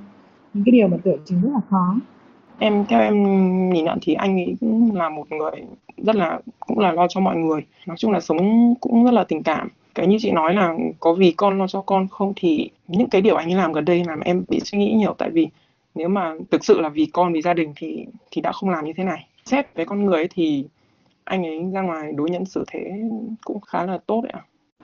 Những 0.53 0.63
cái 0.65 0.71
điều 0.71 0.87
mà 0.87 0.97
tưởng 1.03 1.19
chừng 1.25 1.41
rất 1.41 1.49
là 1.53 1.61
khó. 1.69 1.95
Em 2.59 2.85
theo 2.89 3.01
em 3.01 3.23
nhìn 3.69 3.85
nhận 3.85 3.97
thì 4.01 4.13
anh 4.13 4.35
ấy 4.35 4.55
cũng 4.59 4.95
là 4.95 5.09
một 5.09 5.31
người 5.31 5.51
rất 5.97 6.15
là 6.15 6.39
cũng 6.59 6.79
là 6.79 6.91
lo 6.91 7.07
cho 7.09 7.19
mọi 7.19 7.35
người. 7.35 7.61
Nói 7.87 7.97
chung 7.97 8.11
là 8.11 8.19
sống 8.19 8.73
cũng 8.81 9.05
rất 9.05 9.13
là 9.13 9.23
tình 9.23 9.43
cảm 9.43 9.69
cái 9.95 10.07
như 10.07 10.17
chị 10.19 10.31
nói 10.31 10.53
là 10.53 10.75
có 10.99 11.13
vì 11.13 11.31
con 11.31 11.59
lo 11.59 11.67
cho 11.67 11.81
con, 11.81 12.07
không 12.07 12.33
thì 12.35 12.69
những 12.87 13.09
cái 13.09 13.21
điều 13.21 13.35
anh 13.35 13.51
ấy 13.51 13.55
làm 13.55 13.73
gần 13.73 13.85
đây 13.85 14.03
làm 14.07 14.19
em 14.19 14.43
bị 14.49 14.59
suy 14.59 14.77
nghĩ 14.77 14.93
nhiều. 14.93 15.15
Tại 15.17 15.29
vì 15.29 15.47
nếu 15.95 16.09
mà 16.09 16.33
thực 16.51 16.65
sự 16.65 16.81
là 16.81 16.89
vì 16.89 17.05
con, 17.13 17.33
vì 17.33 17.41
gia 17.41 17.53
đình 17.53 17.73
thì 17.75 18.05
thì 18.31 18.41
đã 18.41 18.51
không 18.51 18.69
làm 18.69 18.85
như 18.85 18.93
thế 18.97 19.03
này. 19.03 19.27
Xét 19.45 19.75
với 19.75 19.85
con 19.85 20.05
người 20.05 20.17
ấy 20.17 20.27
thì 20.33 20.65
anh 21.23 21.45
ấy 21.45 21.59
ra 21.73 21.81
ngoài 21.81 22.11
đối 22.15 22.29
nhân 22.29 22.45
xử 22.45 22.63
thế 22.71 22.91
cũng 23.43 23.59
khá 23.61 23.85
là 23.85 23.97
tốt 24.05 24.21
đấy 24.23 24.31
ạ. 24.35 24.41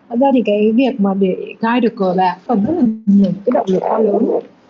Thật 0.09 0.15
ra 0.21 0.27
thì 0.33 0.41
cái 0.45 0.71
việc 0.71 0.99
mà 0.99 1.13
để 1.13 1.35
gai 1.59 1.81
được 1.81 1.93
cờ 1.97 2.13
bạc 2.17 2.37
cần 2.47 2.65
rất 2.65 2.73
là 2.73 2.83
nhiều 3.05 3.31
cái 3.45 3.51
động 3.53 3.65
lực 3.69 3.79
to 3.79 3.97
lớn. 3.97 4.25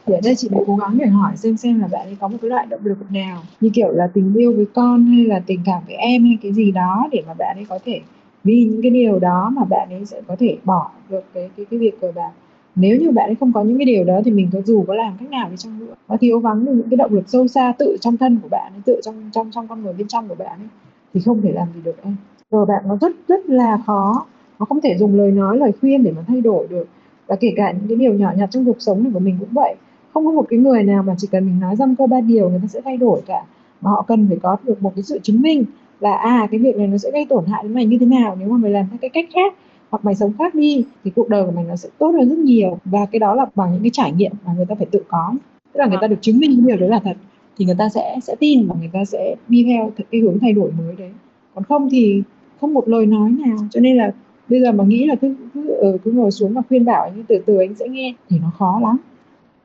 Thì 0.05 0.13
ở 0.13 0.19
đây 0.23 0.35
chị 0.35 0.47
đã 0.51 0.57
cố 0.67 0.75
gắng 0.75 0.97
để 0.97 1.05
hỏi 1.05 1.37
xem 1.37 1.57
xem 1.57 1.79
là 1.79 1.87
bạn 1.91 2.07
ấy 2.07 2.17
có 2.19 2.27
một 2.27 2.37
cái 2.41 2.49
loại 2.49 2.65
động 2.69 2.79
lực 2.83 2.97
nào. 3.11 3.41
Như 3.61 3.69
kiểu 3.73 3.91
là 3.91 4.09
tình 4.13 4.33
yêu 4.37 4.53
với 4.55 4.65
con 4.73 5.05
hay 5.05 5.25
là 5.25 5.41
tình 5.45 5.59
cảm 5.65 5.81
với 5.87 5.95
em 5.95 6.25
hay 6.25 6.37
cái 6.41 6.53
gì 6.53 6.71
đó 6.71 7.07
để 7.11 7.23
mà 7.27 7.33
bạn 7.33 7.55
ấy 7.57 7.65
có 7.69 7.79
thể 7.85 8.01
vì 8.47 8.63
những 8.71 8.81
cái 8.81 8.91
điều 8.91 9.19
đó 9.19 9.51
mà 9.55 9.63
bạn 9.63 9.87
ấy 9.89 10.05
sẽ 10.05 10.21
có 10.27 10.35
thể 10.39 10.57
bỏ 10.63 10.91
được 11.09 11.23
cái 11.33 11.49
cái 11.57 11.65
cái 11.69 11.79
việc 11.79 12.01
cờ 12.01 12.11
bạc 12.15 12.31
nếu 12.79 12.97
như 12.97 13.11
bạn 13.11 13.29
ấy 13.29 13.35
không 13.35 13.53
có 13.53 13.63
những 13.63 13.77
cái 13.77 13.85
điều 13.85 14.03
đó 14.03 14.21
thì 14.25 14.31
mình 14.31 14.49
có 14.53 14.61
dù 14.65 14.83
có 14.87 14.93
làm 14.93 15.13
cách 15.19 15.29
nào 15.31 15.49
đi 15.49 15.57
chăng 15.57 15.79
nữa. 15.79 15.95
Nó 16.07 16.17
thiếu 16.17 16.39
vắng 16.39 16.65
được 16.65 16.73
những 16.73 16.89
cái 16.89 16.97
động 16.97 17.13
lực 17.13 17.29
sâu 17.29 17.47
xa 17.47 17.73
tự 17.79 17.97
trong 18.01 18.17
thân 18.17 18.39
của 18.43 18.49
bạn 18.49 18.71
ấy, 18.75 18.81
tự 18.85 18.99
trong 19.03 19.29
trong 19.33 19.51
trong 19.51 19.67
con 19.67 19.83
người 19.83 19.93
bên 19.93 20.07
trong 20.07 20.27
của 20.27 20.35
bạn 20.35 20.59
ấy, 20.59 20.67
thì 21.13 21.21
không 21.25 21.41
thể 21.41 21.51
làm 21.51 21.67
gì 21.75 21.81
được 21.83 21.95
em. 22.03 22.15
Cờ 22.51 22.65
bạc 22.67 22.81
nó 22.85 22.97
rất 23.01 23.11
rất 23.27 23.45
là 23.45 23.77
khó. 23.85 24.25
Nó 24.59 24.65
không 24.65 24.81
thể 24.81 24.97
dùng 24.97 25.17
lời 25.17 25.31
nói, 25.31 25.57
lời 25.57 25.71
khuyên 25.81 26.03
để 26.03 26.11
mà 26.11 26.21
thay 26.27 26.41
đổi 26.41 26.67
được. 26.67 26.87
Và 27.27 27.35
kể 27.35 27.53
cả 27.55 27.71
những 27.71 27.87
cái 27.87 27.97
điều 27.97 28.13
nhỏ 28.13 28.31
nhặt 28.37 28.49
trong 28.51 28.65
cuộc 28.65 28.81
sống 28.81 29.03
này 29.03 29.11
của 29.13 29.19
mình 29.19 29.37
cũng 29.39 29.49
vậy. 29.51 29.75
Không 30.13 30.25
có 30.25 30.31
một 30.31 30.45
cái 30.49 30.59
người 30.59 30.83
nào 30.83 31.03
mà 31.03 31.15
chỉ 31.17 31.27
cần 31.31 31.45
mình 31.45 31.59
nói 31.59 31.75
dăm 31.75 31.95
cơ 31.95 32.07
ba 32.07 32.21
điều 32.21 32.49
người 32.49 32.59
ta 32.61 32.67
sẽ 32.67 32.81
thay 32.81 32.97
đổi 32.97 33.21
cả. 33.25 33.43
Mà 33.81 33.91
họ 33.91 34.05
cần 34.07 34.27
phải 34.29 34.37
có 34.43 34.57
được 34.63 34.81
một 34.81 34.91
cái 34.95 35.03
sự 35.03 35.19
chứng 35.23 35.41
minh 35.41 35.63
là 35.99 36.15
à 36.15 36.47
cái 36.51 36.59
việc 36.59 36.75
này 36.77 36.87
nó 36.87 36.97
sẽ 36.97 37.11
gây 37.11 37.25
tổn 37.25 37.45
hại 37.45 37.63
đến 37.63 37.73
mày 37.73 37.85
như 37.85 37.97
thế 37.97 38.05
nào 38.05 38.37
nếu 38.39 38.49
mà 38.49 38.57
mày 38.57 38.71
làm 38.71 38.85
theo 38.89 38.97
cái 39.01 39.09
cách 39.09 39.25
khác 39.33 39.53
hoặc 39.89 40.05
mày 40.05 40.15
sống 40.15 40.33
khác 40.37 40.55
đi 40.55 40.85
thì 41.03 41.11
cuộc 41.15 41.29
đời 41.29 41.45
của 41.45 41.51
mày 41.51 41.63
nó 41.63 41.75
sẽ 41.75 41.89
tốt 41.97 42.11
hơn 42.11 42.29
rất 42.29 42.37
nhiều. 42.37 42.79
Và 42.85 43.05
cái 43.11 43.19
đó 43.19 43.35
là 43.35 43.45
bằng 43.55 43.73
những 43.73 43.81
cái 43.81 43.89
trải 43.93 44.11
nghiệm 44.11 44.31
mà 44.45 44.53
người 44.53 44.65
ta 44.65 44.75
phải 44.75 44.87
tự 44.91 45.03
có. 45.07 45.33
Tức 45.73 45.79
là 45.79 45.85
người 45.85 45.97
ta 46.01 46.07
được 46.07 46.21
chứng 46.21 46.39
minh 46.39 46.51
cái 46.51 46.67
điều 46.67 46.77
đấy 46.77 46.89
là 46.89 46.99
thật 47.03 47.17
thì 47.57 47.65
người 47.65 47.75
ta 47.77 47.89
sẽ 47.89 48.19
sẽ 48.23 48.35
tin 48.39 48.67
và 48.67 48.75
người 48.79 48.89
ta 48.93 49.05
sẽ 49.05 49.35
đi 49.47 49.63
theo 49.63 49.91
cái 50.11 50.21
hướng 50.21 50.39
thay 50.39 50.53
đổi 50.53 50.71
mới 50.71 50.95
đấy. 50.95 51.11
Còn 51.55 51.63
không 51.63 51.89
thì 51.89 52.23
không 52.61 52.73
một 52.73 52.87
lời 52.89 53.05
nói 53.05 53.29
nào. 53.29 53.57
Cho 53.71 53.79
nên 53.79 53.97
là 53.97 54.11
bây 54.49 54.61
giờ 54.61 54.71
mà 54.71 54.83
nghĩ 54.83 55.05
là 55.05 55.15
cứ 55.15 55.35
cứ, 55.53 55.67
ừ, 55.67 55.97
cứ 56.03 56.11
ngồi 56.11 56.31
xuống 56.31 56.53
và 56.53 56.61
khuyên 56.69 56.85
bảo 56.85 57.03
anh 57.03 57.23
từ 57.27 57.43
từ 57.45 57.57
anh 57.57 57.75
sẽ 57.75 57.87
nghe 57.87 58.13
thì 58.29 58.39
nó 58.39 58.51
khó 58.57 58.79
lắm. 58.81 58.97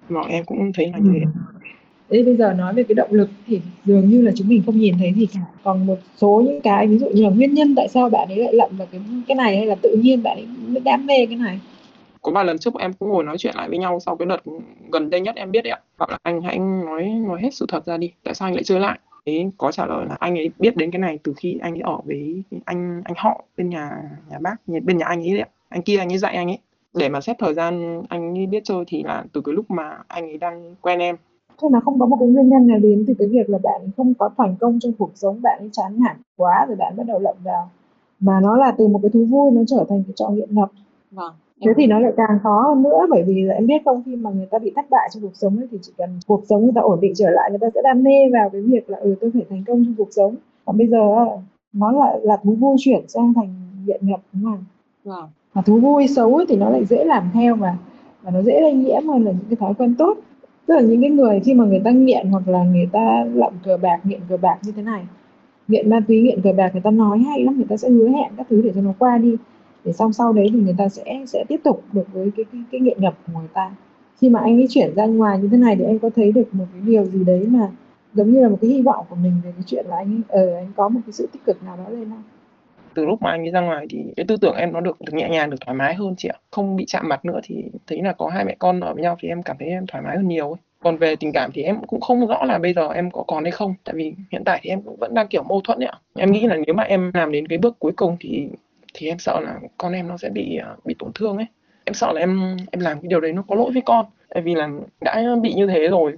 Vâng, 0.08 0.26
em 0.28 0.44
cũng 0.44 0.72
thấy 0.74 0.92
là 0.92 0.98
như 0.98 1.10
thế. 1.12 1.26
Thế 2.10 2.22
bây 2.22 2.36
giờ 2.36 2.52
nói 2.52 2.74
về 2.74 2.82
cái 2.82 2.94
động 2.94 3.12
lực 3.12 3.30
thì 3.46 3.60
dường 3.84 4.08
như 4.08 4.22
là 4.22 4.32
chúng 4.36 4.48
mình 4.48 4.62
không 4.66 4.78
nhìn 4.78 4.94
thấy 4.98 5.12
gì 5.16 5.26
cả. 5.34 5.40
Còn 5.64 5.86
một 5.86 5.98
số 6.16 6.42
những 6.46 6.60
cái 6.60 6.86
ví 6.86 6.98
dụ 6.98 7.08
như 7.08 7.22
là 7.22 7.30
nguyên 7.30 7.54
nhân 7.54 7.74
tại 7.76 7.88
sao 7.88 8.08
bạn 8.08 8.28
ấy 8.28 8.36
lại 8.38 8.54
lậm 8.54 8.70
vào 8.76 8.88
cái 8.92 9.00
cái 9.28 9.34
này 9.34 9.56
hay 9.56 9.66
là 9.66 9.74
tự 9.74 9.96
nhiên 10.02 10.22
bạn 10.22 10.36
ấy 10.36 10.80
đam 10.84 11.06
mê 11.06 11.26
cái 11.26 11.36
này. 11.36 11.60
Có 12.22 12.32
ba 12.32 12.42
lần 12.42 12.58
trước 12.58 12.74
em 12.78 12.92
cũng 12.92 13.08
ngồi 13.08 13.24
nói 13.24 13.38
chuyện 13.38 13.54
lại 13.56 13.68
với 13.68 13.78
nhau 13.78 14.00
sau 14.00 14.16
cái 14.16 14.26
đợt 14.26 14.42
gần 14.92 15.10
đây 15.10 15.20
nhất 15.20 15.36
em 15.36 15.50
biết 15.50 15.64
đấy 15.64 15.70
ạ. 15.70 15.80
Bảo 15.98 16.08
là 16.10 16.18
anh, 16.22 16.42
hãy 16.42 16.58
nói 16.58 17.04
nói 17.04 17.40
hết 17.42 17.54
sự 17.54 17.66
thật 17.68 17.86
ra 17.86 17.96
đi. 17.96 18.12
Tại 18.24 18.34
sao 18.34 18.48
anh 18.48 18.54
lại 18.54 18.64
chơi 18.64 18.80
lại? 18.80 18.98
thế 19.26 19.50
có 19.58 19.72
trả 19.72 19.86
lời 19.86 20.06
là 20.08 20.16
anh 20.20 20.38
ấy 20.38 20.50
biết 20.58 20.76
đến 20.76 20.90
cái 20.90 20.98
này 20.98 21.18
từ 21.22 21.34
khi 21.36 21.58
anh 21.62 21.74
ấy 21.74 21.80
ở 21.80 21.98
với 22.04 22.42
anh 22.64 23.02
anh 23.04 23.14
họ 23.16 23.44
bên 23.56 23.68
nhà 23.68 23.90
nhà 24.30 24.38
bác 24.40 24.56
bên 24.66 24.98
nhà 24.98 25.06
anh 25.06 25.20
ấy 25.20 25.30
đấy 25.30 25.40
ạ. 25.40 25.48
Anh 25.68 25.82
kia 25.82 25.98
anh 25.98 26.12
ấy 26.12 26.18
dạy 26.18 26.34
anh 26.34 26.48
ấy 26.50 26.58
để 26.94 27.08
mà 27.08 27.20
xét 27.20 27.36
thời 27.38 27.54
gian 27.54 28.02
anh 28.08 28.38
ấy 28.38 28.46
biết 28.46 28.64
chơi 28.64 28.84
thì 28.86 29.02
là 29.02 29.24
từ 29.32 29.40
cái 29.40 29.52
lúc 29.52 29.70
mà 29.70 29.98
anh 30.08 30.24
ấy 30.24 30.38
đang 30.38 30.74
quen 30.80 30.98
em 30.98 31.16
Thế 31.62 31.68
là 31.72 31.80
không 31.80 31.98
có 31.98 32.06
một 32.06 32.16
cái 32.20 32.28
nguyên 32.28 32.48
nhân 32.48 32.66
nào 32.66 32.78
đến 32.78 33.04
từ 33.06 33.14
cái 33.18 33.28
việc 33.28 33.50
là 33.50 33.58
bạn 33.62 33.80
không 33.96 34.14
có 34.14 34.30
thành 34.36 34.56
công 34.60 34.78
trong 34.80 34.92
cuộc 34.98 35.10
sống, 35.14 35.42
bạn 35.42 35.58
ấy 35.58 35.68
chán 35.72 35.92
nản 35.98 36.16
quá 36.36 36.66
rồi 36.68 36.76
bạn 36.76 36.96
bắt 36.96 37.06
đầu 37.06 37.18
lậm 37.18 37.36
vào. 37.44 37.70
Mà 38.20 38.40
nó 38.40 38.56
là 38.56 38.74
từ 38.78 38.88
một 38.88 38.98
cái 39.02 39.10
thú 39.10 39.24
vui 39.24 39.50
nó 39.50 39.62
trở 39.66 39.84
thành 39.88 40.02
cái 40.06 40.12
trò 40.16 40.28
nghiện 40.28 40.54
ngập. 40.54 40.70
Vâng. 41.10 41.32
Thế 41.66 41.72
thì 41.76 41.86
nó 41.86 41.98
lại 42.00 42.12
càng 42.16 42.38
khó 42.42 42.62
hơn 42.68 42.82
nữa 42.82 43.06
bởi 43.10 43.22
vì 43.22 43.42
là 43.42 43.54
em 43.54 43.66
biết 43.66 43.82
không 43.84 44.02
khi 44.06 44.16
mà 44.16 44.30
người 44.30 44.46
ta 44.46 44.58
bị 44.58 44.72
thất 44.76 44.90
bại 44.90 45.08
trong 45.12 45.22
cuộc 45.22 45.36
sống 45.36 45.56
ấy, 45.56 45.68
thì 45.70 45.78
chỉ 45.82 45.92
cần 45.96 46.20
cuộc 46.26 46.42
sống 46.48 46.62
người 46.62 46.72
ta 46.74 46.80
ổn 46.80 47.00
định 47.00 47.12
trở 47.16 47.30
lại 47.30 47.50
người 47.50 47.58
ta 47.58 47.66
sẽ 47.74 47.80
đam 47.84 48.02
mê 48.02 48.30
vào 48.32 48.50
cái 48.50 48.60
việc 48.60 48.90
là 48.90 48.98
ừ 48.98 49.14
tôi 49.20 49.30
phải 49.34 49.42
thành 49.50 49.64
công 49.66 49.84
trong 49.84 49.94
cuộc 49.98 50.08
sống. 50.10 50.34
Còn 50.64 50.78
bây 50.78 50.86
giờ 50.86 50.98
nó 51.72 51.92
lại 51.92 52.20
là 52.22 52.36
thú 52.42 52.54
vui 52.54 52.76
chuyển 52.78 53.08
sang 53.08 53.34
thành 53.34 53.54
nghiện 53.86 54.00
ngập 54.02 54.20
đúng 54.32 54.44
không? 54.44 54.64
Vâng. 55.04 55.28
Mà 55.54 55.62
thú 55.62 55.80
vui 55.80 56.08
xấu 56.08 56.34
ấy, 56.34 56.46
thì 56.48 56.56
nó 56.56 56.70
lại 56.70 56.84
dễ 56.84 57.04
làm 57.04 57.30
theo 57.34 57.56
mà 57.56 57.78
và 58.22 58.30
nó 58.30 58.42
dễ 58.42 58.60
lây 58.60 58.72
nhiễm 58.72 59.08
hơn 59.08 59.24
là 59.24 59.30
những 59.30 59.46
cái 59.50 59.56
thói 59.56 59.74
quen 59.74 59.94
tốt 59.98 60.14
tức 60.66 60.74
là 60.74 60.80
những 60.80 61.00
cái 61.00 61.10
người 61.10 61.40
khi 61.40 61.54
mà 61.54 61.64
người 61.64 61.80
ta 61.84 61.90
nghiện 61.90 62.26
hoặc 62.30 62.48
là 62.48 62.64
người 62.64 62.88
ta 62.92 63.24
lậm 63.34 63.52
cờ 63.64 63.76
bạc 63.76 64.00
nghiện 64.04 64.20
cờ 64.28 64.36
bạc 64.36 64.58
như 64.62 64.72
thế 64.72 64.82
này 64.82 65.04
nghiện 65.68 65.90
ma 65.90 66.00
túy 66.08 66.20
nghiện 66.20 66.42
cờ 66.42 66.52
bạc 66.52 66.70
người 66.72 66.82
ta 66.82 66.90
nói 66.90 67.18
hay 67.18 67.44
lắm 67.44 67.56
người 67.56 67.66
ta 67.68 67.76
sẽ 67.76 67.88
hứa 67.90 68.08
hẹn 68.08 68.32
các 68.36 68.46
thứ 68.50 68.62
để 68.62 68.72
cho 68.74 68.80
nó 68.80 68.92
qua 68.98 69.18
đi. 69.18 69.36
Để 69.84 69.92
xong 69.92 70.12
sau 70.12 70.32
đấy 70.32 70.50
thì 70.52 70.60
người 70.60 70.74
ta 70.78 70.88
sẽ 70.88 71.24
sẽ 71.26 71.44
tiếp 71.48 71.60
tục 71.64 71.82
được 71.92 72.12
với 72.12 72.30
cái 72.36 72.44
cái, 72.52 72.62
cái 72.72 72.80
nghiện 72.80 73.00
ngập 73.00 73.14
của 73.26 73.40
người 73.40 73.48
ta. 73.52 73.70
Khi 74.20 74.28
mà 74.28 74.40
anh 74.40 74.56
ấy 74.60 74.66
chuyển 74.70 74.94
ra 74.94 75.06
ngoài 75.06 75.38
như 75.38 75.48
thế 75.48 75.56
này 75.56 75.76
thì 75.76 75.84
anh 75.84 75.98
có 75.98 76.10
thấy 76.16 76.32
được 76.32 76.54
một 76.54 76.64
cái 76.72 76.82
điều 76.86 77.04
gì 77.04 77.24
đấy 77.24 77.46
mà 77.48 77.70
giống 78.14 78.32
như 78.32 78.42
là 78.42 78.48
một 78.48 78.58
cái 78.60 78.70
hy 78.70 78.82
vọng 78.82 79.06
của 79.10 79.16
mình 79.16 79.32
về 79.44 79.52
cái 79.52 79.62
chuyện 79.66 79.86
là 79.88 79.96
anh 79.96 80.14
ấy, 80.14 80.20
ờ, 80.28 80.54
anh 80.54 80.72
có 80.76 80.88
một 80.88 81.00
cái 81.06 81.12
sự 81.12 81.28
tích 81.32 81.44
cực 81.46 81.62
nào 81.64 81.76
đó 81.76 81.88
lên 81.88 82.10
không? 82.10 82.22
Từ 82.94 83.04
lúc 83.04 83.22
mà 83.22 83.30
anh 83.30 83.44
đi 83.44 83.50
ra 83.50 83.60
ngoài 83.60 83.86
thì 83.90 83.98
cái 84.16 84.26
tư 84.28 84.36
tưởng 84.36 84.54
em 84.56 84.72
nó 84.72 84.80
được 84.80 85.00
được 85.00 85.14
nhẹ 85.14 85.28
nhàng, 85.28 85.50
được 85.50 85.56
thoải 85.60 85.76
mái 85.76 85.94
hơn 85.94 86.14
chị 86.18 86.28
ạ. 86.28 86.38
Không 86.50 86.76
bị 86.76 86.84
chạm 86.88 87.08
mặt 87.08 87.24
nữa 87.24 87.40
thì 87.42 87.64
thấy 87.86 88.02
là 88.02 88.12
có 88.12 88.28
hai 88.28 88.44
mẹ 88.44 88.56
con 88.58 88.80
ở 88.80 88.94
với 88.94 89.02
nhau 89.02 89.16
thì 89.20 89.28
em 89.28 89.42
cảm 89.42 89.56
thấy 89.58 89.68
em 89.68 89.86
thoải 89.86 90.04
mái 90.04 90.16
hơn 90.16 90.28
nhiều 90.28 90.48
ấy. 90.48 90.60
còn 90.82 90.96
về 90.96 91.16
tình 91.16 91.32
cảm 91.32 91.50
thì 91.54 91.62
em 91.62 91.76
cũng 91.86 92.00
không 92.00 92.26
rõ 92.26 92.44
là 92.44 92.58
bây 92.58 92.72
giờ 92.72 92.88
em 92.88 93.10
có 93.10 93.24
còn 93.26 93.44
hay 93.44 93.50
không. 93.50 93.74
Tại 93.84 93.94
vì 93.94 94.14
hiện 94.32 94.42
tại 94.44 94.60
thì 94.62 94.70
em 94.70 94.82
cũng 94.82 94.96
vẫn 94.96 95.14
đang 95.14 95.28
kiểu 95.28 95.42
mâu 95.42 95.60
thuẫn 95.60 95.78
ấy 95.78 95.86
ạ. 95.86 95.98
Em 96.14 96.32
nghĩ 96.32 96.46
là 96.46 96.56
nếu 96.66 96.74
mà 96.74 96.82
em 96.82 97.10
làm 97.14 97.32
đến 97.32 97.48
cái 97.48 97.58
bước 97.58 97.78
cuối 97.78 97.92
cùng 97.96 98.16
thì 98.20 98.48
thì 98.94 99.08
em 99.08 99.18
sợ 99.18 99.40
là 99.40 99.60
con 99.78 99.92
em 99.92 100.08
nó 100.08 100.16
sẽ 100.16 100.28
bị 100.28 100.56
à, 100.56 100.76
bị 100.84 100.94
tổn 100.98 101.10
thương 101.14 101.36
ấy. 101.36 101.46
Em 101.84 101.94
sợ 101.94 102.12
là 102.12 102.20
em 102.20 102.56
em 102.70 102.80
làm 102.80 103.00
cái 103.00 103.08
điều 103.08 103.20
đấy 103.20 103.32
nó 103.32 103.42
có 103.48 103.54
lỗi 103.54 103.70
với 103.72 103.82
con. 103.86 104.06
Tại 104.28 104.42
vì 104.42 104.54
là 104.54 104.68
đã 105.00 105.22
bị 105.42 105.52
như 105.52 105.66
thế 105.66 105.88
rồi, 105.88 106.12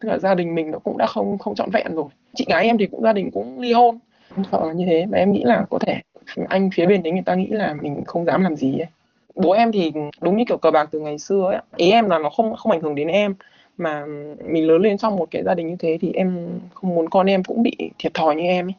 tức 0.00 0.08
là 0.08 0.18
gia 0.18 0.34
đình 0.34 0.54
mình 0.54 0.70
nó 0.70 0.78
cũng 0.78 0.98
đã 0.98 1.06
không 1.06 1.38
không 1.38 1.54
trọn 1.54 1.70
vẹn 1.70 1.94
rồi. 1.94 2.08
Chị 2.36 2.44
gái 2.48 2.64
em 2.64 2.78
thì 2.78 2.86
cũng, 2.86 3.02
gia 3.02 3.12
đình 3.12 3.30
cũng 3.30 3.60
ly 3.60 3.72
hôn 3.72 3.98
em 4.38 4.44
sợ 4.52 4.66
là 4.66 4.72
như 4.72 4.86
thế. 4.86 5.06
Và 5.10 5.18
em 5.18 5.32
nghĩ 5.32 5.42
là 5.44 5.64
có 5.70 5.78
thể 5.78 6.00
anh 6.48 6.70
phía 6.74 6.86
bên 6.86 7.02
đấy 7.02 7.12
người 7.12 7.22
ta 7.26 7.34
nghĩ 7.34 7.46
là 7.46 7.74
mình 7.74 8.04
không 8.06 8.24
dám 8.24 8.42
làm 8.42 8.56
gì 8.56 8.78
ấy. 8.78 8.86
Bố 9.34 9.52
em 9.52 9.72
thì 9.72 9.92
đúng 10.20 10.36
như 10.36 10.44
kiểu 10.48 10.56
cờ 10.56 10.70
bạc 10.70 10.88
từ 10.90 11.00
ngày 11.00 11.18
xưa 11.18 11.44
ấy 11.46 11.60
ý 11.76 11.90
em 11.90 12.10
là 12.10 12.18
nó 12.18 12.30
không 12.30 12.56
không 12.56 12.72
ảnh 12.72 12.80
hưởng 12.80 12.94
đến 12.94 13.08
em. 13.08 13.34
Mà 13.78 14.04
mình 14.44 14.66
lớn 14.66 14.82
lên 14.82 14.98
trong 14.98 15.16
một 15.16 15.28
cái 15.30 15.42
gia 15.42 15.54
đình 15.54 15.68
như 15.68 15.76
thế 15.78 15.98
thì 16.00 16.12
em 16.12 16.48
không 16.74 16.94
muốn 16.94 17.10
con 17.10 17.26
em 17.26 17.44
cũng 17.44 17.62
bị 17.62 17.76
thiệt 17.98 18.14
thòi 18.14 18.36
như 18.36 18.42
em 18.42 18.66
ấy. 18.66 18.74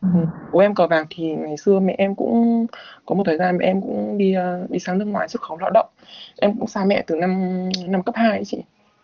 Ừ. 0.00 0.08
bố 0.52 0.58
em 0.58 0.74
cờ 0.74 0.86
bạc 0.86 1.06
thì 1.10 1.34
ngày 1.34 1.56
xưa 1.56 1.80
mẹ 1.80 1.94
em 1.98 2.14
cũng 2.14 2.66
có 3.06 3.14
một 3.14 3.22
thời 3.26 3.36
gian 3.36 3.56
mẹ 3.56 3.66
em 3.66 3.80
cũng 3.80 4.18
đi 4.18 4.32
ờ, 4.32 4.66
đi 4.68 4.78
sang 4.78 4.98
nước 4.98 5.04
ngoài 5.04 5.28
xuất 5.28 5.42
khẩu 5.42 5.58
lao 5.58 5.70
động. 5.70 5.86
Em 6.40 6.56
cũng 6.58 6.68
xa 6.68 6.84
mẹ 6.84 7.04
từ 7.06 7.16
năm 7.16 7.62
năm 7.86 8.02
cấp 8.02 8.14
2 8.14 8.30
ấy 8.30 8.44
chị. 8.44 8.62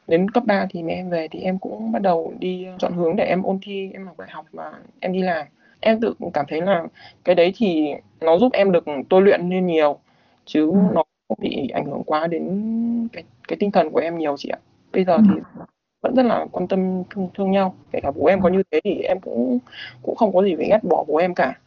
Đến 0.09 0.31
cấp 0.31 0.45
3 0.47 0.67
thì 0.71 0.83
mẹ 0.83 0.93
em 0.93 1.11
về 1.11 1.29
thì 1.29 1.41
em 1.41 1.59
cũng 1.59 1.93
bắt 1.93 2.03
đầu 2.03 2.33
đi 2.39 2.67
chọn 2.79 2.93
hướng 2.93 3.17
để 3.17 3.25
em 3.25 3.43
ôn 3.43 3.59
thi 3.63 3.91
em 3.93 4.07
học 4.07 4.19
đại 4.19 4.29
học 4.31 4.47
và 4.53 4.73
em 5.01 5.13
đi 5.13 5.23
làm 5.23 5.47
em 5.83 6.01
tự 6.01 6.15
cảm 6.35 6.45
thấy 6.49 6.61
là 6.61 6.85
cái 7.25 7.35
đấy 7.35 7.53
thì 7.57 7.95
nó 8.21 8.39
giúp 8.39 8.53
em 8.53 8.73
được 8.73 8.85
tôi 9.09 9.23
luyện 9.23 9.51
lên 9.51 9.67
nhiều 9.67 9.99
chứ 10.45 10.71
ừ. 10.71 10.77
nó 10.95 11.05
không 11.29 11.39
bị 11.41 11.69
ảnh 11.69 11.85
hưởng 11.85 12.03
quá 12.05 12.27
đến 12.27 13.09
cái 13.12 13.25
cái 13.49 13.57
tinh 13.61 13.71
thần 13.71 13.91
của 13.91 13.99
em 13.99 14.19
nhiều 14.19 14.37
chị 14.39 14.49
ạ 14.49 14.59
bây 14.93 15.05
giờ 15.05 15.19
thì 15.19 15.35
ừ. 15.57 15.62
vẫn 16.01 16.15
rất 16.15 16.23
là 16.23 16.47
quan 16.53 16.69
tâm 16.69 17.03
thương, 17.11 17.29
thương 17.35 17.51
nhau 17.51 17.75
kể 17.93 18.01
cả 18.03 18.11
bố 18.11 18.27
em 18.27 18.41
có 18.41 18.49
như 18.49 18.62
thế 18.71 18.81
thì 18.85 19.01
em 19.01 19.21
cũng 19.21 19.59
cũng 20.03 20.17
không 20.17 20.35
có 20.35 20.43
gì 20.43 20.55
phải 20.57 20.67
ghét 20.69 20.81
bỏ 20.83 21.05
bố 21.09 21.17
em 21.17 21.35
cả 21.35 21.59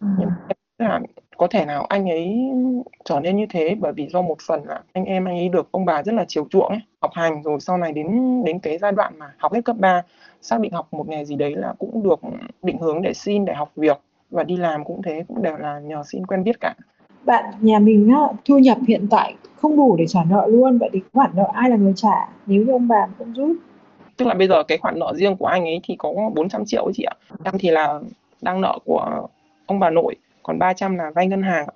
ừ. 0.00 0.06
nhưng 0.18 0.28
em 0.48 0.88
là 0.88 1.00
có 1.42 1.48
thể 1.48 1.64
nào 1.64 1.84
anh 1.88 2.10
ấy 2.10 2.50
trở 3.04 3.20
nên 3.20 3.36
như 3.36 3.46
thế? 3.50 3.76
Bởi 3.80 3.92
vì 3.92 4.08
do 4.08 4.22
một 4.22 4.36
phần 4.46 4.60
là 4.64 4.80
anh 4.92 5.04
em 5.04 5.24
anh 5.24 5.36
ấy 5.36 5.48
được 5.48 5.68
ông 5.70 5.84
bà 5.84 6.02
rất 6.02 6.14
là 6.14 6.24
chiều 6.28 6.46
chuộng 6.50 6.68
ấy 6.68 6.80
học 7.00 7.10
hành 7.14 7.42
rồi 7.42 7.60
sau 7.60 7.78
này 7.78 7.92
đến 7.92 8.42
đến 8.44 8.58
cái 8.58 8.78
giai 8.78 8.92
đoạn 8.92 9.18
mà 9.18 9.34
học 9.38 9.52
hết 9.52 9.60
cấp 9.64 9.76
3 9.78 10.02
xác 10.42 10.60
định 10.60 10.72
học 10.72 10.88
một 10.90 11.08
nghề 11.08 11.24
gì 11.24 11.36
đấy 11.36 11.56
là 11.56 11.74
cũng 11.78 12.02
được 12.02 12.20
định 12.62 12.78
hướng 12.78 13.02
để 13.02 13.14
xin 13.14 13.44
để 13.44 13.54
học 13.54 13.72
việc 13.76 14.00
và 14.30 14.44
đi 14.44 14.56
làm 14.56 14.84
cũng 14.84 15.02
thế 15.02 15.24
cũng 15.28 15.42
đều 15.42 15.56
là 15.56 15.78
nhờ 15.78 16.02
xin 16.06 16.26
quen 16.26 16.44
biết 16.44 16.60
cả. 16.60 16.74
Bạn 17.24 17.44
nhà 17.60 17.78
mình 17.78 18.08
á, 18.08 18.20
thu 18.44 18.58
nhập 18.58 18.78
hiện 18.88 19.06
tại 19.10 19.34
không 19.56 19.76
đủ 19.76 19.96
để 19.96 20.06
trả 20.06 20.20
nợ 20.30 20.46
luôn 20.48 20.78
vậy 20.78 20.90
thì 20.92 21.00
khoản 21.12 21.30
nợ 21.34 21.48
ai 21.52 21.70
là 21.70 21.76
người 21.76 21.92
trả? 21.96 22.28
Nếu 22.46 22.64
như 22.64 22.72
ông 22.72 22.88
bà 22.88 23.06
không 23.18 23.36
giúp? 23.36 23.56
Tức 24.16 24.28
là 24.28 24.34
bây 24.34 24.48
giờ 24.48 24.62
cái 24.62 24.78
khoản 24.78 24.98
nợ 24.98 25.12
riêng 25.14 25.36
của 25.36 25.46
anh 25.46 25.64
ấy 25.64 25.80
thì 25.82 25.96
có 25.98 26.12
400 26.34 26.64
triệu 26.66 26.84
ấy 26.84 26.92
chị 26.94 27.02
ạ. 27.02 27.14
Em 27.44 27.54
thì 27.58 27.70
là 27.70 28.00
đang 28.42 28.60
nợ 28.60 28.78
của 28.84 29.28
ông 29.66 29.78
bà 29.78 29.90
nội 29.90 30.16
còn 30.42 30.58
300 30.58 30.96
là 30.96 31.10
vay 31.14 31.26
ngân 31.26 31.42
hàng 31.42 31.66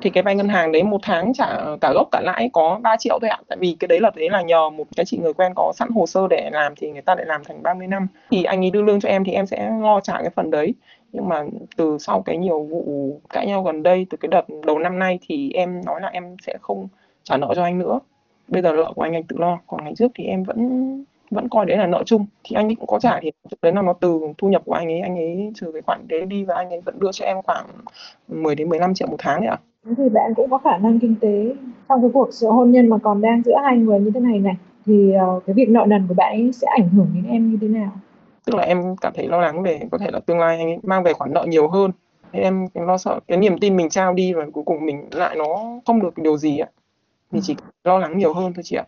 thì 0.00 0.10
cái 0.10 0.22
vay 0.22 0.34
ngân 0.34 0.48
hàng 0.48 0.72
đấy 0.72 0.82
một 0.82 0.98
tháng 1.02 1.32
trả, 1.34 1.46
cả 1.80 1.92
gốc 1.94 2.08
cả 2.12 2.20
lãi 2.20 2.50
có 2.52 2.80
3 2.82 2.96
triệu 2.96 3.18
thôi 3.20 3.30
ạ. 3.30 3.38
Tại 3.48 3.58
vì 3.60 3.76
cái 3.80 3.88
đấy 3.88 4.00
là 4.00 4.10
đấy 4.16 4.30
là 4.30 4.42
nhờ 4.42 4.70
một 4.70 4.84
cái 4.96 5.04
chị 5.04 5.18
người 5.18 5.32
quen 5.32 5.52
có 5.56 5.72
sẵn 5.76 5.88
hồ 5.90 6.06
sơ 6.06 6.28
để 6.30 6.50
làm 6.52 6.74
thì 6.76 6.90
người 6.90 7.02
ta 7.02 7.14
lại 7.14 7.26
làm 7.26 7.44
thành 7.44 7.62
30 7.62 7.86
năm. 7.86 8.06
Thì 8.30 8.44
anh 8.44 8.64
ấy 8.64 8.70
đưa 8.70 8.82
lương 8.82 9.00
cho 9.00 9.08
em 9.08 9.24
thì 9.24 9.32
em 9.32 9.46
sẽ 9.46 9.70
lo 9.80 10.00
trả 10.00 10.18
cái 10.18 10.30
phần 10.30 10.50
đấy. 10.50 10.74
Nhưng 11.12 11.28
mà 11.28 11.44
từ 11.76 11.98
sau 12.00 12.22
cái 12.22 12.36
nhiều 12.36 12.62
vụ 12.62 13.20
cãi 13.30 13.46
nhau 13.46 13.62
gần 13.62 13.82
đây, 13.82 14.06
từ 14.10 14.16
cái 14.16 14.28
đợt 14.28 14.44
đầu 14.66 14.78
năm 14.78 14.98
nay 14.98 15.18
thì 15.28 15.52
em 15.52 15.84
nói 15.84 16.00
là 16.00 16.08
em 16.08 16.36
sẽ 16.46 16.58
không 16.60 16.88
trả 17.22 17.36
nợ 17.36 17.52
cho 17.56 17.62
anh 17.62 17.78
nữa. 17.78 18.00
Bây 18.48 18.62
giờ 18.62 18.72
nợ 18.72 18.92
của 18.96 19.02
anh 19.02 19.12
anh 19.12 19.24
tự 19.24 19.36
lo, 19.38 19.58
còn 19.66 19.84
ngày 19.84 19.94
trước 19.96 20.12
thì 20.14 20.24
em 20.24 20.42
vẫn 20.42 21.04
vẫn 21.34 21.48
coi 21.48 21.66
đấy 21.66 21.76
là 21.78 21.86
nợ 21.86 22.02
chung. 22.06 22.26
Thì 22.44 22.56
anh 22.56 22.68
ấy 22.68 22.74
cũng 22.74 22.86
có 22.86 22.98
trả 22.98 23.20
thì 23.22 23.30
đấy 23.62 23.72
là 23.72 23.82
nó 23.82 23.92
từ 23.92 24.20
thu 24.38 24.48
nhập 24.48 24.62
của 24.64 24.72
anh 24.72 24.88
ấy 24.88 25.00
anh 25.00 25.16
ấy 25.16 25.52
trừ 25.54 25.72
cái 25.72 25.82
khoản 25.82 26.08
đấy 26.08 26.26
đi 26.26 26.44
và 26.44 26.54
anh 26.54 26.70
ấy 26.70 26.80
vẫn 26.80 26.98
đưa 26.98 27.12
cho 27.12 27.24
em 27.24 27.42
khoảng 27.42 27.66
10 28.28 28.54
đến 28.54 28.68
15 28.68 28.94
triệu 28.94 29.08
một 29.08 29.16
tháng 29.18 29.40
đấy 29.40 29.48
ạ. 29.48 29.58
Thì 29.96 30.08
bạn 30.08 30.34
cũng 30.36 30.50
có 30.50 30.58
khả 30.58 30.78
năng 30.78 31.00
kinh 31.00 31.14
tế 31.20 31.54
trong 31.88 32.02
cái 32.02 32.10
cuộc 32.14 32.28
sự 32.32 32.46
hôn 32.46 32.70
nhân 32.72 32.88
mà 32.88 32.98
còn 32.98 33.20
đang 33.20 33.42
giữa 33.44 33.56
hai 33.64 33.76
người 33.76 34.00
như 34.00 34.10
thế 34.14 34.20
này 34.20 34.38
này 34.38 34.54
thì 34.86 35.12
uh, 35.36 35.42
cái 35.46 35.54
việc 35.54 35.68
nợ 35.68 35.84
nần 35.88 36.06
của 36.08 36.14
bạn 36.14 36.32
ấy 36.32 36.52
sẽ 36.52 36.66
ảnh 36.78 36.88
hưởng 36.88 37.08
đến 37.14 37.24
em 37.30 37.50
như 37.50 37.58
thế 37.60 37.68
nào? 37.68 37.92
Tức 38.46 38.54
là 38.56 38.62
em 38.62 38.96
cảm 39.00 39.12
thấy 39.16 39.28
lo 39.28 39.40
lắng 39.40 39.62
về 39.62 39.80
có 39.90 39.98
thể 39.98 40.10
là 40.10 40.20
tương 40.20 40.38
lai 40.38 40.58
anh 40.58 40.66
ấy 40.66 40.78
mang 40.82 41.02
về 41.02 41.12
khoản 41.12 41.32
nợ 41.32 41.44
nhiều 41.48 41.68
hơn. 41.68 41.90
Thế 42.32 42.40
em 42.40 42.66
lo 42.74 42.98
sợ 42.98 43.20
cái 43.28 43.38
niềm 43.38 43.58
tin 43.58 43.76
mình 43.76 43.88
trao 43.88 44.14
đi 44.14 44.32
và 44.32 44.44
cuối 44.52 44.64
cùng 44.66 44.86
mình 44.86 45.08
lại 45.12 45.36
nó 45.36 45.44
không 45.86 46.02
được 46.02 46.18
điều 46.18 46.36
gì 46.36 46.58
ạ. 46.58 46.68
Thì 47.32 47.40
chỉ 47.42 47.56
lo 47.84 47.98
lắng 47.98 48.18
nhiều 48.18 48.34
hơn 48.34 48.52
thôi 48.54 48.62
chị 48.64 48.76
ạ 48.76 48.84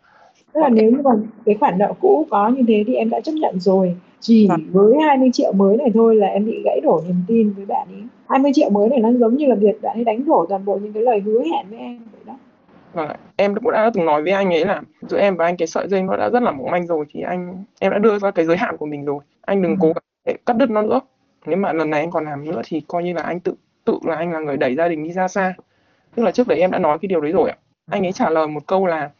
tức 0.56 0.62
là 0.62 0.68
nếu 0.68 0.90
như 0.90 0.98
mà 1.04 1.10
cái 1.44 1.54
khoản 1.60 1.78
nợ 1.78 1.92
cũ 2.00 2.26
có 2.30 2.48
như 2.48 2.62
thế 2.68 2.84
thì 2.86 2.94
em 2.94 3.10
đã 3.10 3.20
chấp 3.20 3.32
nhận 3.32 3.60
rồi. 3.60 3.96
Chỉ 4.20 4.48
à. 4.50 4.56
với 4.70 4.94
20 5.02 5.30
triệu 5.32 5.52
mới 5.52 5.76
này 5.76 5.90
thôi 5.94 6.16
là 6.16 6.26
em 6.26 6.46
bị 6.46 6.62
gãy 6.64 6.80
đổ 6.82 7.02
niềm 7.06 7.16
tin 7.28 7.52
với 7.52 7.66
bạn 7.66 7.88
ấy. 7.92 8.02
20 8.28 8.50
triệu 8.54 8.70
mới 8.70 8.88
này 8.88 8.98
nó 8.98 9.12
giống 9.12 9.36
như 9.36 9.46
là 9.46 9.54
việc 9.54 9.82
bạn 9.82 9.98
ấy 9.98 10.04
đánh 10.04 10.25
đổ 10.25 10.46
toàn 10.48 10.64
bộ 10.64 10.76
những 10.82 10.92
cái 10.92 11.02
lời 11.02 11.20
hứa 11.20 11.42
hẹn 11.42 11.66
với 11.70 11.78
em 11.78 11.98
vậy 12.12 12.20
đó. 12.26 12.34
Vâng, 12.92 13.08
em 13.36 13.54
cũng 13.54 13.72
đã 13.72 13.90
từng 13.94 14.04
nói 14.04 14.22
với 14.22 14.32
anh 14.32 14.52
ấy 14.54 14.64
là 14.64 14.82
giữa 15.08 15.18
em 15.18 15.36
và 15.36 15.44
anh 15.44 15.56
cái 15.56 15.68
sợi 15.68 15.88
dây 15.88 16.02
nó 16.02 16.16
đã 16.16 16.30
rất 16.30 16.42
là 16.42 16.50
mỏng 16.50 16.70
manh 16.70 16.86
rồi 16.86 17.04
thì 17.10 17.20
anh 17.20 17.64
em 17.80 17.92
đã 17.92 17.98
đưa 17.98 18.18
ra 18.18 18.30
cái 18.30 18.44
giới 18.44 18.56
hạn 18.56 18.76
của 18.76 18.86
mình 18.86 19.04
rồi. 19.04 19.18
Anh 19.40 19.62
đừng 19.62 19.72
ừ. 19.72 19.76
cố 19.80 19.86
gắng 19.86 20.04
để 20.25 20.34
cắt 20.46 20.56
đứt 20.56 20.70
nó 20.70 20.82
nữa. 20.82 21.00
Nếu 21.46 21.56
mà 21.56 21.72
lần 21.72 21.90
này 21.90 22.00
anh 22.00 22.10
còn 22.10 22.25
làm 22.25 22.44
nữa 22.44 22.62
thì 22.64 22.82
coi 22.88 23.02
như 23.04 23.12
là 23.12 23.22
anh 23.22 23.40
tự 23.40 23.54
tự 23.84 23.98
là 24.04 24.16
anh 24.16 24.32
là 24.32 24.40
người 24.40 24.56
đẩy 24.56 24.75
gia 24.75 24.88
đình 24.88 25.04
đi 25.04 25.12
ra 25.12 25.28
xa. 25.28 25.54
Tức 26.14 26.22
là 26.22 26.30
trước 26.30 26.48
đấy 26.48 26.58
em 26.58 26.70
đã 26.70 26.78
nói 26.78 26.98
cái 27.02 27.06
điều 27.06 27.20
đấy 27.20 27.32
rồi 27.32 27.50
ạ. 27.50 27.56
Anh 27.90 28.06
ấy 28.06 28.12
trả 28.12 28.30
lời 28.30 28.46
một 28.46 28.66
câu 28.66 28.86
là 28.86 29.10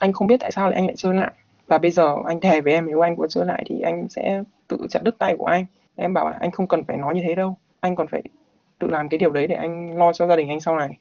anh 0.00 0.12
không 0.12 0.28
biết 0.28 0.40
tại 0.40 0.52
sao 0.52 0.70
lại 0.70 0.74
anh 0.74 0.86
lại 0.86 0.96
chơi 0.96 1.14
lại. 1.14 1.32
Và 1.66 1.78
bây 1.78 1.90
giờ 1.90 2.14
anh 2.26 2.40
thề 2.40 2.60
với 2.60 2.72
em 2.72 2.86
nếu 2.86 3.00
anh 3.00 3.16
có 3.16 3.26
chơi 3.26 3.44
lại 3.46 3.64
thì 3.66 3.80
anh 3.80 4.08
sẽ 4.08 4.42
tự 4.68 4.78
chặt 4.90 5.00
đứt 5.02 5.18
tay 5.18 5.36
của 5.38 5.44
anh. 5.44 5.64
Em 5.96 6.14
bảo 6.14 6.30
là 6.30 6.36
anh 6.40 6.50
không 6.50 6.66
cần 6.66 6.84
phải 6.84 6.96
nói 6.96 7.14
như 7.14 7.22
thế 7.26 7.34
đâu. 7.34 7.56
Anh 7.80 7.96
còn 7.96 8.06
phải 8.06 8.22
tự 8.78 8.88
làm 8.90 9.08
cái 9.08 9.18
điều 9.18 9.30
đấy 9.30 9.46
để 9.46 9.54
anh 9.54 9.96
lo 9.96 10.12
cho 10.12 10.26
gia 10.26 10.36
đình 10.36 10.48
anh 10.48 10.60
sau 10.60 10.76
này. 10.76 10.98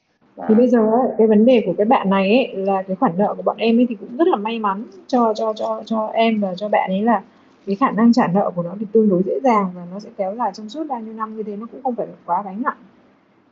Thì 0.48 0.56
bây 0.56 0.68
giờ 0.68 0.80
cái 1.18 1.28
vấn 1.28 1.46
đề 1.46 1.64
của 1.66 1.74
cái 1.78 1.86
bạn 1.86 2.10
này 2.10 2.30
ấy, 2.30 2.56
là 2.56 2.82
cái 2.82 2.96
khoản 2.96 3.18
nợ 3.18 3.34
của 3.38 3.44
bọn 3.44 3.58
em 3.58 3.80
ấy 3.80 3.86
thì 3.90 3.96
cũng 3.96 4.18
rất 4.18 4.28
là 4.28 4.38
may 4.38 4.60
mắn 4.60 4.84
cho 5.08 5.34
cho 5.36 5.54
cho 5.54 5.84
cho 5.86 6.08
em 6.08 6.42
và 6.42 6.56
cho 6.56 6.70
bạn 6.70 6.90
ấy 6.90 7.02
là 7.02 7.22
cái 7.66 7.76
khả 7.76 7.92
năng 7.92 8.14
trả 8.14 8.28
nợ 8.28 8.52
của 8.56 8.64
nó 8.64 8.76
thì 8.80 8.86
tương 8.92 9.10
đối 9.10 9.24
dễ 9.26 9.40
dàng 9.44 9.72
và 9.76 9.82
nó 9.92 10.00
sẽ 10.00 10.10
kéo 10.18 10.36
dài 10.36 10.52
trong 10.54 10.70
suốt 10.70 10.84
bao 10.90 11.00
nhiêu 11.00 11.14
năm 11.14 11.38
như 11.38 11.44
thế 11.44 11.56
nó 11.56 11.68
cũng 11.72 11.84
không 11.84 11.96
phải 11.96 12.08
quá 12.26 12.42
gánh 12.46 12.62
nặng. 12.62 12.78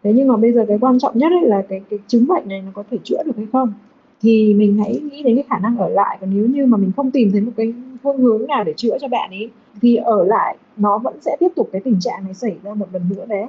Thế 0.04 0.14
nhưng 0.16 0.28
mà 0.28 0.38
bây 0.38 0.52
giờ 0.52 0.66
cái 0.68 0.78
quan 0.82 1.00
trọng 1.00 1.18
nhất 1.18 1.32
ấy 1.32 1.50
là 1.50 1.64
cái 1.70 1.82
cái 1.90 2.00
chứng 2.08 2.28
bệnh 2.28 2.50
này 2.50 2.62
nó 2.62 2.72
có 2.74 2.84
thể 2.92 2.98
chữa 3.04 3.24
được 3.26 3.38
hay 3.38 3.46
không 3.52 3.74
thì 4.22 4.54
mình 4.54 4.78
hãy 4.78 5.00
nghĩ 5.12 5.24
đến 5.24 5.36
cái 5.36 5.46
khả 5.50 5.60
năng 5.60 5.78
ở 5.78 5.90
lại. 5.90 6.18
Còn 6.22 6.30
nếu 6.34 6.46
như 6.46 6.66
mà 6.66 6.78
mình 6.78 6.92
không 6.96 7.12
tìm 7.12 7.32
thấy 7.32 7.42
một 7.42 7.52
cái 7.58 7.74
phương 8.04 8.18
hướng 8.18 8.48
nào 8.48 8.64
để 8.64 8.74
chữa 8.78 8.98
cho 9.02 9.08
bạn 9.08 9.30
ấy 9.30 9.50
thì 9.82 9.96
ở 9.96 10.26
lại 10.26 10.58
nó 10.78 10.98
vẫn 10.98 11.14
sẽ 11.22 11.38
tiếp 11.40 11.50
tục 11.56 11.70
cái 11.72 11.82
tình 11.86 12.00
trạng 12.00 12.24
này 12.24 12.34
xảy 12.34 12.56
ra 12.64 12.74
một 12.74 12.86
lần 12.94 13.02
nữa 13.10 13.26
đấy. 13.28 13.46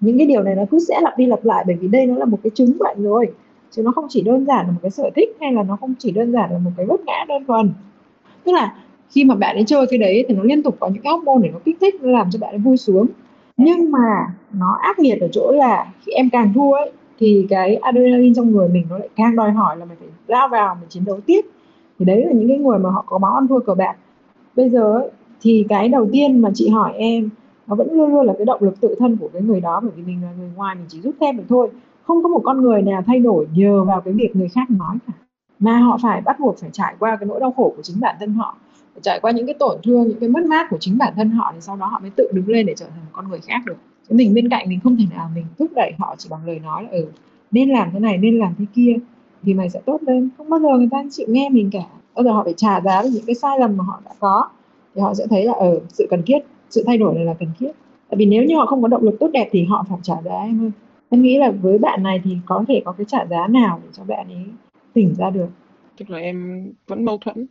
Những 0.00 0.18
cái 0.18 0.26
điều 0.26 0.42
này 0.42 0.54
nó 0.54 0.62
cứ 0.70 0.78
sẽ 0.88 1.00
lặp 1.00 1.18
đi 1.18 1.26
lặp 1.26 1.44
lại, 1.44 1.64
bởi 1.66 1.76
vì 1.76 1.88
đây 1.88 2.06
nó 2.06 2.14
là 2.14 2.24
một 2.24 2.38
cái 2.42 2.50
chứng 2.54 2.78
bệnh 2.78 3.02
rồi. 3.02 3.26
Chứ 3.70 3.82
nó 3.82 3.92
không 3.92 4.06
chỉ 4.08 4.22
đơn 4.22 4.46
giản 4.46 4.66
là 4.66 4.72
một 4.72 4.78
cái 4.82 4.90
sở 4.90 5.10
thích, 5.16 5.36
hay 5.40 5.52
là 5.52 5.62
nó 5.62 5.76
không 5.76 5.94
chỉ 5.98 6.12
đơn 6.12 6.32
giản 6.32 6.52
là 6.52 6.58
một 6.58 6.70
cái 6.76 6.86
vấp 6.86 7.00
ngã 7.06 7.24
đơn 7.28 7.44
thuần. 7.44 7.72
Tức 8.44 8.52
là 8.52 8.74
khi 9.10 9.24
mà 9.24 9.34
bạn 9.34 9.56
ấy 9.56 9.64
chơi 9.66 9.86
cái 9.90 9.98
đấy 9.98 10.24
thì 10.28 10.34
nó 10.34 10.42
liên 10.42 10.62
tục 10.62 10.76
có 10.80 10.88
những 10.88 11.02
cái 11.02 11.12
hormone 11.12 11.42
để 11.42 11.50
nó 11.52 11.58
kích 11.64 11.76
thích, 11.80 11.94
nó 12.02 12.10
làm 12.10 12.30
cho 12.30 12.38
bạn 12.38 12.54
ấy 12.54 12.58
vui 12.58 12.76
sướng. 12.76 13.06
Nhưng 13.56 13.90
mà 13.90 14.26
nó 14.52 14.78
ác 14.80 14.98
liệt 14.98 15.20
ở 15.20 15.28
chỗ 15.32 15.52
là 15.52 15.92
khi 16.06 16.12
em 16.12 16.30
càng 16.30 16.52
thua 16.54 16.72
ấy 16.72 16.92
thì 17.18 17.46
cái 17.48 17.76
adrenaline 17.76 18.34
trong 18.36 18.50
người 18.52 18.68
mình 18.68 18.86
nó 18.90 18.98
lại 18.98 19.08
càng 19.16 19.36
đòi 19.36 19.50
hỏi 19.50 19.76
là 19.76 19.84
mình 19.84 19.96
phải 19.98 20.08
lao 20.26 20.48
vào 20.48 20.74
mình 20.74 20.88
chiến 20.88 21.04
đấu 21.04 21.20
tiếp. 21.26 21.40
Thì 21.98 22.04
đấy 22.04 22.24
là 22.26 22.32
những 22.32 22.48
cái 22.48 22.58
người 22.58 22.78
mà 22.78 22.90
họ 22.90 23.04
có 23.06 23.18
máu 23.18 23.34
ăn 23.34 23.48
thua 23.48 23.60
cờ 23.60 23.74
bạc. 23.74 23.96
Bây 24.56 24.70
giờ 24.70 24.92
ấy, 24.92 25.10
thì 25.40 25.66
cái 25.68 25.88
đầu 25.88 26.08
tiên 26.12 26.42
mà 26.42 26.50
chị 26.54 26.68
hỏi 26.68 26.92
em 26.96 27.28
nó 27.66 27.74
vẫn 27.74 27.92
luôn 27.92 28.10
luôn 28.10 28.26
là 28.26 28.34
cái 28.38 28.44
động 28.44 28.62
lực 28.62 28.80
tự 28.80 28.94
thân 28.98 29.16
của 29.16 29.28
cái 29.32 29.42
người 29.42 29.60
đó 29.60 29.80
bởi 29.82 29.92
vì 29.96 30.02
mình 30.02 30.22
là 30.22 30.28
người 30.38 30.50
ngoài 30.56 30.74
mình 30.74 30.84
chỉ 30.88 31.00
giúp 31.00 31.14
thêm 31.20 31.36
được 31.36 31.44
thôi. 31.48 31.70
Không 32.02 32.22
có 32.22 32.28
một 32.28 32.40
con 32.44 32.62
người 32.62 32.82
nào 32.82 33.02
thay 33.06 33.18
đổi 33.18 33.46
nhờ 33.54 33.84
vào 33.84 34.00
cái 34.00 34.14
việc 34.14 34.36
người 34.36 34.48
khác 34.48 34.70
nói 34.70 34.96
cả. 35.06 35.12
Mà 35.58 35.78
họ 35.78 35.98
phải 36.02 36.20
bắt 36.20 36.40
buộc 36.40 36.58
phải 36.58 36.70
trải 36.72 36.94
qua 36.98 37.16
cái 37.16 37.26
nỗi 37.26 37.40
đau 37.40 37.52
khổ 37.56 37.72
của 37.76 37.82
chính 37.82 38.00
bản 38.00 38.16
thân 38.20 38.34
họ 38.34 38.56
phải 38.94 39.00
trải 39.02 39.20
qua 39.22 39.30
những 39.30 39.46
cái 39.46 39.54
tổn 39.58 39.78
thương 39.82 40.08
những 40.08 40.20
cái 40.20 40.28
mất 40.28 40.44
mát 40.44 40.66
của 40.70 40.76
chính 40.80 40.98
bản 40.98 41.12
thân 41.16 41.30
họ 41.30 41.50
thì 41.54 41.60
sau 41.60 41.76
đó 41.76 41.86
họ 41.86 41.98
mới 42.00 42.10
tự 42.10 42.28
đứng 42.32 42.48
lên 42.48 42.66
để 42.66 42.74
trở 42.76 42.86
thành 42.86 43.00
một 43.00 43.10
con 43.12 43.28
người 43.28 43.40
khác 43.40 43.62
được 43.66 43.76
mình 44.12 44.34
bên 44.34 44.48
cạnh 44.48 44.68
mình 44.68 44.80
không 44.84 44.96
thể 44.96 45.04
nào 45.10 45.30
mình 45.34 45.44
thúc 45.58 45.70
đẩy 45.76 45.92
họ 45.98 46.14
chỉ 46.18 46.28
bằng 46.30 46.46
lời 46.46 46.58
nói 46.58 46.82
là 46.82 46.88
ừ 46.90 47.06
nên 47.52 47.70
làm 47.70 47.90
thế 47.92 47.98
này 47.98 48.18
nên 48.18 48.38
làm 48.38 48.54
thế 48.58 48.64
kia 48.74 48.96
thì 49.42 49.54
mày 49.54 49.70
sẽ 49.70 49.80
tốt 49.86 49.98
lên. 50.02 50.28
Không 50.38 50.50
bao 50.50 50.60
giờ 50.60 50.68
người 50.78 50.88
ta 50.90 51.04
chịu 51.10 51.26
nghe 51.30 51.48
mình 51.48 51.70
cả. 51.72 51.82
Bao 52.14 52.24
giờ 52.24 52.32
họ 52.32 52.44
phải 52.44 52.54
trả 52.56 52.80
giá 52.80 53.02
với 53.02 53.10
những 53.10 53.24
cái 53.26 53.34
sai 53.34 53.58
lầm 53.58 53.76
mà 53.76 53.84
họ 53.84 54.02
đã 54.04 54.10
có 54.18 54.48
thì 54.94 55.00
họ 55.00 55.14
sẽ 55.14 55.26
thấy 55.30 55.44
là 55.44 55.52
ở 55.52 55.70
ờ, 55.70 55.80
sự 55.88 56.06
cần 56.10 56.22
thiết 56.26 56.38
sự 56.70 56.82
thay 56.86 56.98
đổi 56.98 57.14
này 57.14 57.24
là 57.24 57.34
cần 57.34 57.48
thiết. 57.58 57.70
Tại 58.08 58.16
vì 58.16 58.26
nếu 58.26 58.44
như 58.44 58.56
họ 58.56 58.66
không 58.66 58.82
có 58.82 58.88
động 58.88 59.02
lực 59.02 59.16
tốt 59.20 59.30
đẹp 59.32 59.48
thì 59.52 59.64
họ 59.64 59.84
phải 59.88 59.98
trả 60.02 60.22
giá 60.22 60.34
em 60.34 60.62
ơi. 60.62 60.70
Em 61.10 61.22
nghĩ 61.22 61.38
là 61.38 61.50
với 61.50 61.78
bạn 61.78 62.02
này 62.02 62.20
thì 62.24 62.36
có 62.46 62.64
thể 62.68 62.82
có 62.84 62.92
cái 62.92 63.04
trả 63.08 63.26
giá 63.26 63.46
nào 63.46 63.80
để 63.84 63.88
cho 63.92 64.04
bạn 64.04 64.26
ấy 64.28 64.44
tỉnh 64.92 65.14
ra 65.18 65.30
được? 65.30 65.48
Tức 65.96 66.10
là 66.10 66.18
em 66.18 66.66
vẫn 66.86 67.04
mâu 67.04 67.18
thuẫn. 67.18 67.46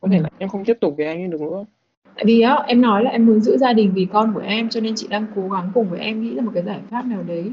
Có 0.00 0.08
thể 0.12 0.16
ừ. 0.16 0.22
là 0.22 0.28
em 0.38 0.48
không 0.48 0.64
tiếp 0.64 0.78
tục 0.80 0.94
với 0.96 1.06
anh 1.06 1.22
ấy 1.22 1.28
được 1.28 1.40
nữa 1.40 1.64
tại 2.14 2.24
vì 2.26 2.40
á, 2.40 2.56
em 2.66 2.80
nói 2.80 3.04
là 3.04 3.10
em 3.10 3.26
muốn 3.26 3.40
giữ 3.40 3.56
gia 3.58 3.72
đình 3.72 3.92
vì 3.94 4.06
con 4.12 4.34
của 4.34 4.40
em, 4.40 4.68
cho 4.68 4.80
nên 4.80 4.94
chị 4.94 5.06
đang 5.10 5.26
cố 5.36 5.48
gắng 5.48 5.70
cùng 5.74 5.88
với 5.90 6.00
em 6.00 6.22
nghĩ 6.22 6.34
ra 6.34 6.42
một 6.42 6.50
cái 6.54 6.62
giải 6.62 6.80
pháp 6.90 7.06
nào 7.06 7.22
đấy 7.22 7.44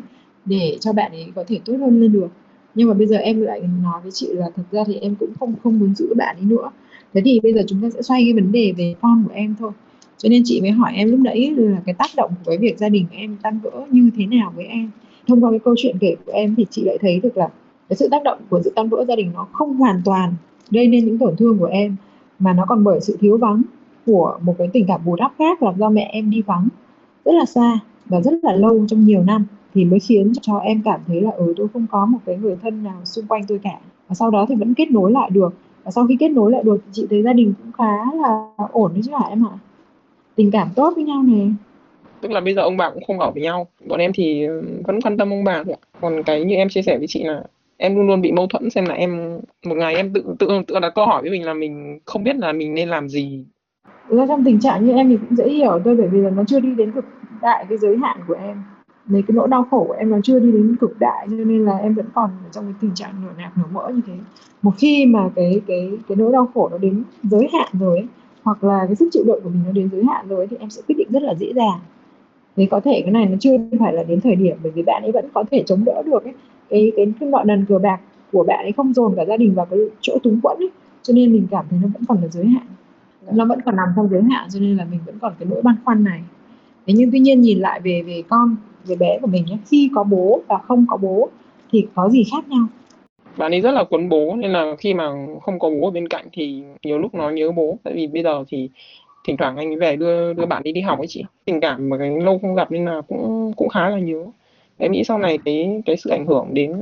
để 0.46 0.78
cho 0.80 0.94
bạn 0.94 1.12
ấy 1.12 1.28
có 1.36 1.44
thể 1.48 1.60
tốt 1.66 1.74
hơn 1.80 2.02
lên 2.02 2.12
được. 2.12 2.28
Nhưng 2.76 2.88
mà 2.88 2.94
bây 2.94 3.08
giờ 3.08 3.18
em 3.18 3.42
lại 3.42 3.62
nói 3.84 4.02
với 4.04 4.12
chị 4.12 4.28
là 4.32 4.46
thật 4.56 4.64
ra 4.72 4.84
thì 4.88 4.96
em 4.96 5.16
cũng 5.16 5.30
không 5.40 5.54
không 5.64 5.80
muốn 5.80 5.96
giữ 5.96 6.14
bạn 6.18 6.36
ấy 6.36 6.46
nữa. 6.46 6.72
Thế 7.14 7.22
thì 7.26 7.40
bây 7.40 7.54
giờ 7.54 7.62
chúng 7.68 7.82
ta 7.82 7.90
sẽ 7.90 8.02
xoay 8.02 8.24
cái 8.24 8.34
vấn 8.34 8.52
đề 8.52 8.74
về 8.78 8.96
con 9.02 9.24
của 9.28 9.34
em 9.34 9.56
thôi. 9.60 9.72
Cho 10.18 10.30
nên 10.30 10.42
chị 10.46 10.62
mới 10.62 10.72
hỏi 10.72 10.92
em 10.96 11.12
lúc 11.12 11.20
nãy 11.20 11.54
là 11.58 11.82
cái 11.86 11.96
tác 11.96 12.10
động 12.18 12.32
của 12.46 12.52
cái 12.52 12.58
việc 12.58 12.78
gia 12.78 12.90
đình 12.90 13.06
em 13.12 13.38
tan 13.42 13.60
vỡ 13.64 13.72
như 13.92 14.10
thế 14.18 14.26
nào 14.26 14.54
với 14.56 14.66
em. 14.66 14.90
Thông 15.28 15.44
qua 15.44 15.52
cái 15.52 15.60
câu 15.60 15.76
chuyện 15.78 15.98
kể 16.00 16.16
của 16.26 16.32
em 16.32 16.56
thì 16.56 16.66
chị 16.70 16.84
lại 16.84 16.98
thấy 17.02 17.20
được 17.24 17.38
là 17.38 17.50
cái 17.90 17.98
sự 17.98 18.08
tác 18.12 18.24
động 18.24 18.40
của 18.50 18.62
sự 18.64 18.72
tan 18.76 18.90
vỡ 18.90 19.06
gia 19.08 19.16
đình 19.16 19.32
nó 19.34 19.48
không 19.52 19.78
hoàn 19.78 20.02
toàn 20.06 20.34
gây 20.72 20.88
nên 20.88 21.06
những 21.06 21.18
tổn 21.18 21.36
thương 21.36 21.58
của 21.60 21.66
em, 21.66 21.96
mà 22.40 22.54
nó 22.54 22.66
còn 22.66 22.84
bởi 22.84 23.00
sự 23.02 23.18
thiếu 23.20 23.38
vắng 23.38 23.62
của 24.10 24.40
một 24.42 24.56
cái 24.58 24.68
tình 24.74 24.86
cảm 24.88 25.02
bù 25.06 25.16
đắp 25.16 25.32
khác 25.40 25.64
là 25.64 25.74
do 25.78 25.90
mẹ 25.90 26.10
em 26.12 26.30
đi 26.30 26.42
vắng, 26.42 26.68
rất 27.26 27.32
là 27.32 27.46
xa 27.46 27.80
và 28.06 28.22
rất 28.22 28.34
là 28.44 28.54
lâu 28.54 28.86
trong 28.88 29.06
nhiều 29.06 29.24
năm, 29.24 29.46
thì 29.74 29.86
mới 29.86 30.00
khiến 30.00 30.34
cho 30.42 30.58
em 30.58 30.82
cảm 30.86 31.00
thấy 31.08 31.22
là 31.22 31.32
ừ 31.32 31.54
tôi 31.58 31.68
không 31.74 31.86
có 31.92 32.06
một 32.06 32.20
cái 32.26 32.38
người 32.38 32.56
thân 32.62 32.84
nào 32.84 33.02
xung 33.04 33.28
quanh 33.28 33.42
tôi 33.48 33.60
cả. 33.64 33.80
Và 34.08 34.16
sau 34.16 34.32
đó 34.32 34.46
thì 34.50 34.56
vẫn 34.56 34.74
kết 34.74 34.92
nối 34.92 35.12
lại 35.12 35.30
được. 35.30 35.54
Và 35.84 35.92
sau 35.92 36.08
khi 36.08 36.18
kết 36.20 36.30
nối 36.30 36.52
lại 36.52 36.64
được 36.64 36.78
thì 36.86 36.92
chị 36.94 37.08
thấy 37.10 37.24
gia 37.24 37.34
đình 37.34 37.54
cũng 37.64 37.72
khá 37.72 37.98
là 38.24 38.50
ổn 38.72 38.92
đấy 38.94 39.02
chứ 39.06 39.12
hả 39.12 39.26
em 39.30 39.48
ạ? 39.48 39.54
Tình 40.36 40.52
cảm 40.52 40.70
tốt 40.76 40.94
với 40.96 41.04
nhau 41.04 41.24
này 41.24 41.52
tức 42.22 42.32
là 42.32 42.40
bây 42.40 42.54
giờ 42.54 42.62
ông 42.62 42.78
bà 42.78 42.90
cũng 42.90 43.04
không 43.08 43.20
ở 43.20 43.32
với 43.32 43.44
nhau. 43.44 43.68
Bọn 43.88 44.00
em 44.00 44.12
thì 44.14 44.46
ừ, 44.46 44.64
vẫn 44.84 45.02
quan 45.02 45.18
tâm 45.18 45.34
ông 45.34 45.44
bà 45.44 45.64
thôi 45.64 45.74
ạ. 45.74 45.82
Còn 46.02 46.24
cái 46.24 46.44
như 46.46 46.56
em 46.56 46.70
chia 46.70 46.82
sẻ 46.82 46.98
với 46.98 47.08
chị 47.08 47.24
là 47.24 47.44
em 47.78 47.96
luôn 47.96 48.08
luôn 48.08 48.22
bị 48.22 48.32
mâu 48.32 48.48
thuẫn 48.48 48.70
xem 48.70 48.86
là 48.86 48.94
em, 48.94 49.40
một 49.66 49.76
ngày 49.76 49.96
em 49.96 50.14
tự 50.14 50.24
tự 50.40 50.48
tự 50.68 50.80
đặt 50.80 50.92
câu 50.96 51.06
hỏi 51.06 51.22
với 51.22 51.32
mình 51.32 51.46
là 51.46 51.54
mình 51.54 52.00
không 52.06 52.24
biết 52.24 52.36
là 52.36 52.54
mình 52.54 52.74
nên 52.74 52.90
làm 52.90 53.10
gì 53.10 53.46
Thực 54.10 54.18
ra 54.18 54.26
trong 54.28 54.44
tình 54.44 54.60
trạng 54.60 54.86
như 54.86 54.94
em 54.94 55.10
thì 55.10 55.18
cũng 55.18 55.36
dễ 55.36 55.50
hiểu 55.50 55.80
thôi 55.86 55.96
bởi 55.96 56.08
vì 56.08 56.20
là 56.20 56.30
nó 56.30 56.44
chưa 56.48 56.60
đi 56.60 56.76
đến 56.76 56.92
cực 56.92 57.06
đại 57.42 57.66
cái 57.70 57.78
giới 57.78 57.98
hạn 57.98 58.18
của 58.28 58.34
em 58.34 58.64
nên 59.08 59.22
cái 59.22 59.36
nỗi 59.36 59.48
đau 59.48 59.66
khổ 59.72 59.86
của 59.88 59.94
em 59.94 60.10
nó 60.10 60.18
chưa 60.24 60.40
đi 60.40 60.52
đến 60.52 60.76
cực 60.80 61.00
đại 61.00 61.28
cho 61.30 61.36
nên 61.36 61.66
là 61.66 61.78
em 61.78 61.94
vẫn 61.94 62.06
còn 62.14 62.30
ở 62.30 62.50
trong 62.52 62.64
cái 62.64 62.74
tình 62.82 62.92
trạng 62.96 63.12
nửa 63.24 63.32
nạc 63.38 63.58
nửa 63.58 63.64
mỡ 63.72 63.90
như 63.90 64.02
thế 64.08 64.14
một 64.62 64.72
khi 64.78 65.06
mà 65.06 65.30
cái 65.36 65.62
cái 65.68 65.92
cái 66.08 66.16
nỗi 66.16 66.32
đau 66.32 66.50
khổ 66.54 66.70
nó 66.72 66.78
đến 66.78 67.04
giới 67.24 67.50
hạn 67.54 67.70
rồi 67.80 67.98
ấy, 67.98 68.08
hoặc 68.44 68.64
là 68.64 68.86
cái 68.86 68.96
sức 68.96 69.10
chịu 69.12 69.24
đựng 69.28 69.40
của 69.44 69.50
mình 69.50 69.62
nó 69.66 69.72
đến 69.72 69.90
giới 69.92 70.04
hạn 70.04 70.28
rồi 70.28 70.38
ấy, 70.38 70.48
thì 70.48 70.58
em 70.60 70.70
sẽ 70.70 70.82
quyết 70.88 70.96
định 70.98 71.08
rất 71.12 71.24
là 71.24 71.34
dễ 71.36 71.54
dàng 71.56 71.80
thì 72.56 72.66
có 72.66 72.80
thể 72.80 73.02
cái 73.02 73.12
này 73.12 73.26
nó 73.26 73.38
chưa 73.40 73.58
phải 73.80 73.94
là 73.94 74.04
đến 74.04 74.22
thời 74.22 74.36
điểm 74.36 74.58
bởi 74.64 74.72
vì 74.72 74.84
bạn 74.84 75.04
ấy 75.04 75.12
vẫn 75.12 75.26
có 75.34 75.44
thể 75.52 75.64
chống 75.66 75.86
đỡ 75.86 76.04
được 76.06 76.24
ấy. 76.24 76.34
cái 76.70 76.92
cái 76.96 77.14
cái 77.20 77.30
nợ 77.30 77.44
nần 77.46 77.66
cờ 77.66 77.80
bạc 77.80 78.00
của 78.32 78.44
bạn 78.44 78.66
ấy 78.66 78.72
không 78.72 78.94
dồn 78.94 79.14
cả 79.16 79.26
gia 79.26 79.38
đình 79.38 79.54
vào 79.54 79.66
cái 79.66 79.80
chỗ 80.02 80.18
túng 80.24 80.40
quẫn 80.44 80.58
ấy 80.58 80.70
cho 81.04 81.14
nên 81.14 81.34
mình 81.34 81.48
cảm 81.52 81.66
thấy 81.70 81.80
nó 81.84 81.88
vẫn 81.94 82.04
còn 82.08 82.22
là 82.22 82.28
giới 82.28 82.46
hạn 82.46 82.64
nó 83.32 83.46
vẫn 83.46 83.62
còn 83.66 83.76
nằm 83.76 83.88
trong 83.96 84.10
giới 84.10 84.22
hạn 84.32 84.48
cho 84.50 84.60
nên 84.60 84.78
là 84.78 84.86
mình 84.92 85.00
vẫn 85.06 85.20
còn 85.20 85.34
cái 85.40 85.48
nỗi 85.52 85.62
băn 85.62 85.76
khoăn 85.86 86.04
này. 86.04 86.22
Thế 86.88 86.94
nhưng 86.98 87.12
tuy 87.12 87.20
nhiên 87.20 87.42
nhìn 87.42 87.60
lại 87.60 87.80
về 87.80 88.02
về 88.02 88.24
con 88.30 88.56
về 88.86 88.96
bé 88.96 89.20
của 89.22 89.28
mình 89.28 89.46
nhé 89.46 89.58
khi 89.66 89.90
có 89.96 90.04
bố 90.04 90.42
và 90.48 90.58
không 90.58 90.86
có 90.90 90.98
bố 90.98 91.30
thì 91.72 91.88
có 91.96 92.10
gì 92.10 92.24
khác 92.32 92.48
nhau? 92.48 92.68
Bạn 93.38 93.54
ấy 93.54 93.62
rất 93.62 93.72
là 93.72 93.84
quấn 93.84 94.10
bố 94.10 94.36
nên 94.36 94.52
là 94.52 94.76
khi 94.80 94.94
mà 94.94 95.12
không 95.42 95.60
có 95.60 95.70
bố 95.70 95.88
ở 95.88 95.92
bên 95.92 96.08
cạnh 96.08 96.26
thì 96.34 96.64
nhiều 96.84 97.00
lúc 97.00 97.16
nó 97.16 97.30
nhớ 97.30 97.52
bố. 97.52 97.78
Tại 97.84 97.94
vì 97.94 98.08
bây 98.08 98.24
giờ 98.24 98.44
thì 98.48 98.70
thỉnh 99.28 99.38
thoảng 99.38 99.58
anh 99.58 99.68
ấy 99.68 99.76
về 99.76 99.96
đưa 99.96 100.34
đưa 100.34 100.46
bạn 100.46 100.64
đi 100.64 100.72
đi 100.72 100.82
học 100.82 101.00
ấy 101.00 101.08
chị. 101.08 101.24
Tình 101.46 101.60
cảm 101.60 101.90
mà 101.90 101.98
cái 101.98 102.22
lâu 102.22 102.40
không 102.40 102.56
gặp 102.56 102.72
nên 102.72 102.86
là 102.86 103.02
cũng 103.08 103.54
cũng 103.58 103.70
khá 103.70 103.90
là 103.90 104.00
nhớ. 104.00 104.26
Em 104.78 104.92
nghĩ 104.92 105.04
sau 105.04 105.18
này 105.18 105.38
cái 105.46 105.82
cái 105.86 105.98
sự 105.98 106.10
ảnh 106.10 106.26
hưởng 106.26 106.48
đến 106.54 106.74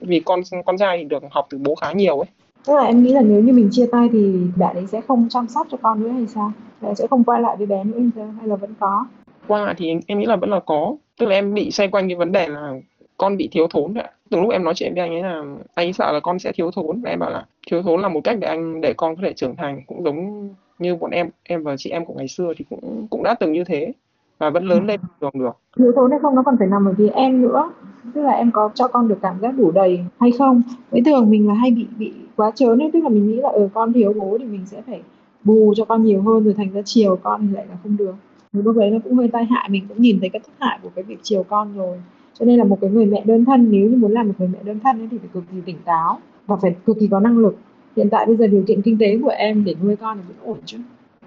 vì 0.00 0.20
con 0.20 0.40
con 0.64 0.78
trai 0.78 0.98
thì 0.98 1.04
được 1.04 1.22
học 1.30 1.46
từ 1.50 1.58
bố 1.58 1.74
khá 1.74 1.92
nhiều 1.92 2.18
ấy 2.18 2.28
tức 2.66 2.74
là 2.74 2.82
em 2.82 3.02
nghĩ 3.02 3.12
là 3.12 3.20
nếu 3.20 3.40
như 3.40 3.52
mình 3.52 3.68
chia 3.72 3.86
tay 3.92 4.08
thì 4.12 4.40
bạn 4.56 4.76
ấy 4.76 4.86
sẽ 4.86 5.00
không 5.00 5.26
chăm 5.30 5.48
sóc 5.48 5.66
cho 5.70 5.76
con 5.82 6.02
nữa 6.02 6.08
hay 6.08 6.26
sao? 6.26 6.52
Bạn 6.80 6.94
sẽ 6.94 7.06
không 7.06 7.24
quay 7.24 7.42
lại 7.42 7.56
với 7.56 7.66
bé 7.66 7.84
nữa 7.84 7.98
hay 7.98 8.10
sao? 8.16 8.34
Hay 8.38 8.48
là 8.48 8.56
vẫn 8.56 8.74
có? 8.80 9.06
Qua 9.46 9.64
lại 9.64 9.74
thì 9.78 9.92
em 10.06 10.18
nghĩ 10.18 10.26
là 10.26 10.36
vẫn 10.36 10.50
là 10.50 10.60
có. 10.66 10.96
Tức 11.18 11.26
là 11.26 11.34
em 11.34 11.54
bị 11.54 11.70
xoay 11.70 11.88
quanh 11.88 12.08
cái 12.08 12.16
vấn 12.16 12.32
đề 12.32 12.48
là 12.48 12.74
con 13.18 13.36
bị 13.36 13.48
thiếu 13.52 13.66
thốn 13.70 13.94
ạ. 13.94 14.10
Từ 14.30 14.40
lúc 14.40 14.50
em 14.50 14.64
nói 14.64 14.74
chuyện 14.74 14.94
với 14.94 15.02
anh 15.02 15.12
ấy 15.12 15.22
là 15.22 15.42
anh 15.74 15.86
ấy 15.86 15.92
sợ 15.92 16.12
là 16.12 16.20
con 16.20 16.38
sẽ 16.38 16.52
thiếu 16.52 16.70
thốn 16.70 17.00
và 17.00 17.10
em 17.10 17.18
bảo 17.18 17.30
là 17.30 17.46
thiếu 17.66 17.82
thốn 17.82 18.00
là 18.00 18.08
một 18.08 18.20
cách 18.24 18.38
để 18.40 18.48
anh 18.48 18.80
để 18.80 18.94
con 18.96 19.16
có 19.16 19.22
thể 19.24 19.32
trưởng 19.32 19.56
thành 19.56 19.82
cũng 19.86 20.04
giống 20.04 20.48
như 20.78 20.96
bọn 20.96 21.10
em. 21.10 21.28
Em 21.42 21.62
và 21.62 21.76
chị 21.78 21.90
em 21.90 22.04
của 22.04 22.14
ngày 22.14 22.28
xưa 22.28 22.52
thì 22.56 22.64
cũng 22.70 23.06
cũng 23.10 23.22
đã 23.22 23.34
từng 23.34 23.52
như 23.52 23.64
thế 23.64 23.92
và 24.38 24.50
vẫn 24.50 24.64
lớn 24.64 24.86
lên 24.86 25.00
được 25.20 25.34
được. 25.34 25.56
Thiếu 25.78 25.92
thốn 25.96 26.10
hay 26.10 26.20
không 26.20 26.34
nó 26.34 26.42
còn 26.42 26.56
phải 26.58 26.68
nằm 26.68 26.86
ở 26.88 26.94
phía 26.98 27.08
em 27.08 27.42
nữa. 27.42 27.70
Tức 28.14 28.20
là 28.20 28.32
em 28.32 28.50
có 28.50 28.70
cho 28.74 28.88
con 28.88 29.08
được 29.08 29.18
cảm 29.22 29.40
giác 29.40 29.54
đủ 29.58 29.70
đầy 29.70 30.00
hay 30.20 30.32
không? 30.38 30.62
Với 30.90 31.02
thường 31.06 31.30
mình 31.30 31.48
là 31.48 31.54
hay 31.54 31.70
bị 31.70 31.86
bị 31.98 32.12
quá 32.36 32.50
trớn 32.54 32.78
ấy 32.78 32.90
tức 32.92 33.00
là 33.02 33.08
mình 33.08 33.28
nghĩ 33.28 33.36
là 33.36 33.48
ở 33.48 33.58
ừ, 33.58 33.68
con 33.74 33.92
thiếu 33.92 34.12
bố 34.12 34.38
thì 34.38 34.44
mình 34.44 34.66
sẽ 34.66 34.82
phải 34.86 35.02
bù 35.44 35.74
cho 35.76 35.84
con 35.84 36.04
nhiều 36.04 36.22
hơn 36.22 36.44
rồi 36.44 36.54
thành 36.54 36.72
ra 36.72 36.80
chiều 36.84 37.16
con 37.22 37.48
thì 37.48 37.54
lại 37.54 37.66
là 37.70 37.76
không 37.82 37.96
được. 37.96 38.14
Thì 38.52 38.62
lúc 38.62 38.76
đấy 38.76 38.90
nó 38.90 38.98
cũng 39.04 39.14
hơi 39.14 39.28
tai 39.28 39.44
hại 39.44 39.68
mình 39.68 39.86
cũng 39.88 40.02
nhìn 40.02 40.20
thấy 40.20 40.28
cái 40.28 40.40
thất 40.40 40.52
hại 40.60 40.78
của 40.82 40.90
cái 40.94 41.04
việc 41.04 41.18
chiều 41.22 41.42
con 41.42 41.76
rồi. 41.76 41.98
Cho 42.34 42.44
nên 42.44 42.58
là 42.58 42.64
một 42.64 42.78
cái 42.80 42.90
người 42.90 43.06
mẹ 43.06 43.22
đơn 43.24 43.44
thân 43.44 43.70
nếu 43.70 43.90
như 43.90 43.96
muốn 43.96 44.12
làm 44.12 44.28
một 44.28 44.34
người 44.38 44.48
mẹ 44.48 44.58
đơn 44.64 44.80
thân 44.80 44.98
ấy, 44.98 45.08
thì 45.10 45.18
phải 45.18 45.28
cực 45.32 45.44
kỳ 45.52 45.56
tỉnh 45.64 45.76
táo 45.84 46.18
và 46.46 46.56
phải 46.56 46.76
cực 46.86 46.96
kỳ 47.00 47.08
có 47.10 47.20
năng 47.20 47.38
lực. 47.38 47.56
Hiện 47.96 48.10
tại 48.10 48.26
bây 48.26 48.36
giờ 48.36 48.46
điều 48.46 48.64
kiện 48.66 48.82
kinh 48.82 48.98
tế 48.98 49.18
của 49.22 49.28
em 49.28 49.64
để 49.64 49.74
nuôi 49.82 49.96
con 49.96 50.18
thì 50.18 50.24
vẫn 50.28 50.36
ổn 50.46 50.58
chứ. 50.64 50.78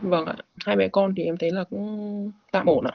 Vâng 0.02 0.26
ạ 0.26 0.36
hai 0.66 0.76
mẹ 0.76 0.88
con 0.88 1.14
thì 1.16 1.24
em 1.24 1.38
thấy 1.38 1.52
là 1.52 1.64
cũng 1.70 2.32
tạm 2.52 2.66
ổn 2.66 2.86
ạ. 2.86 2.94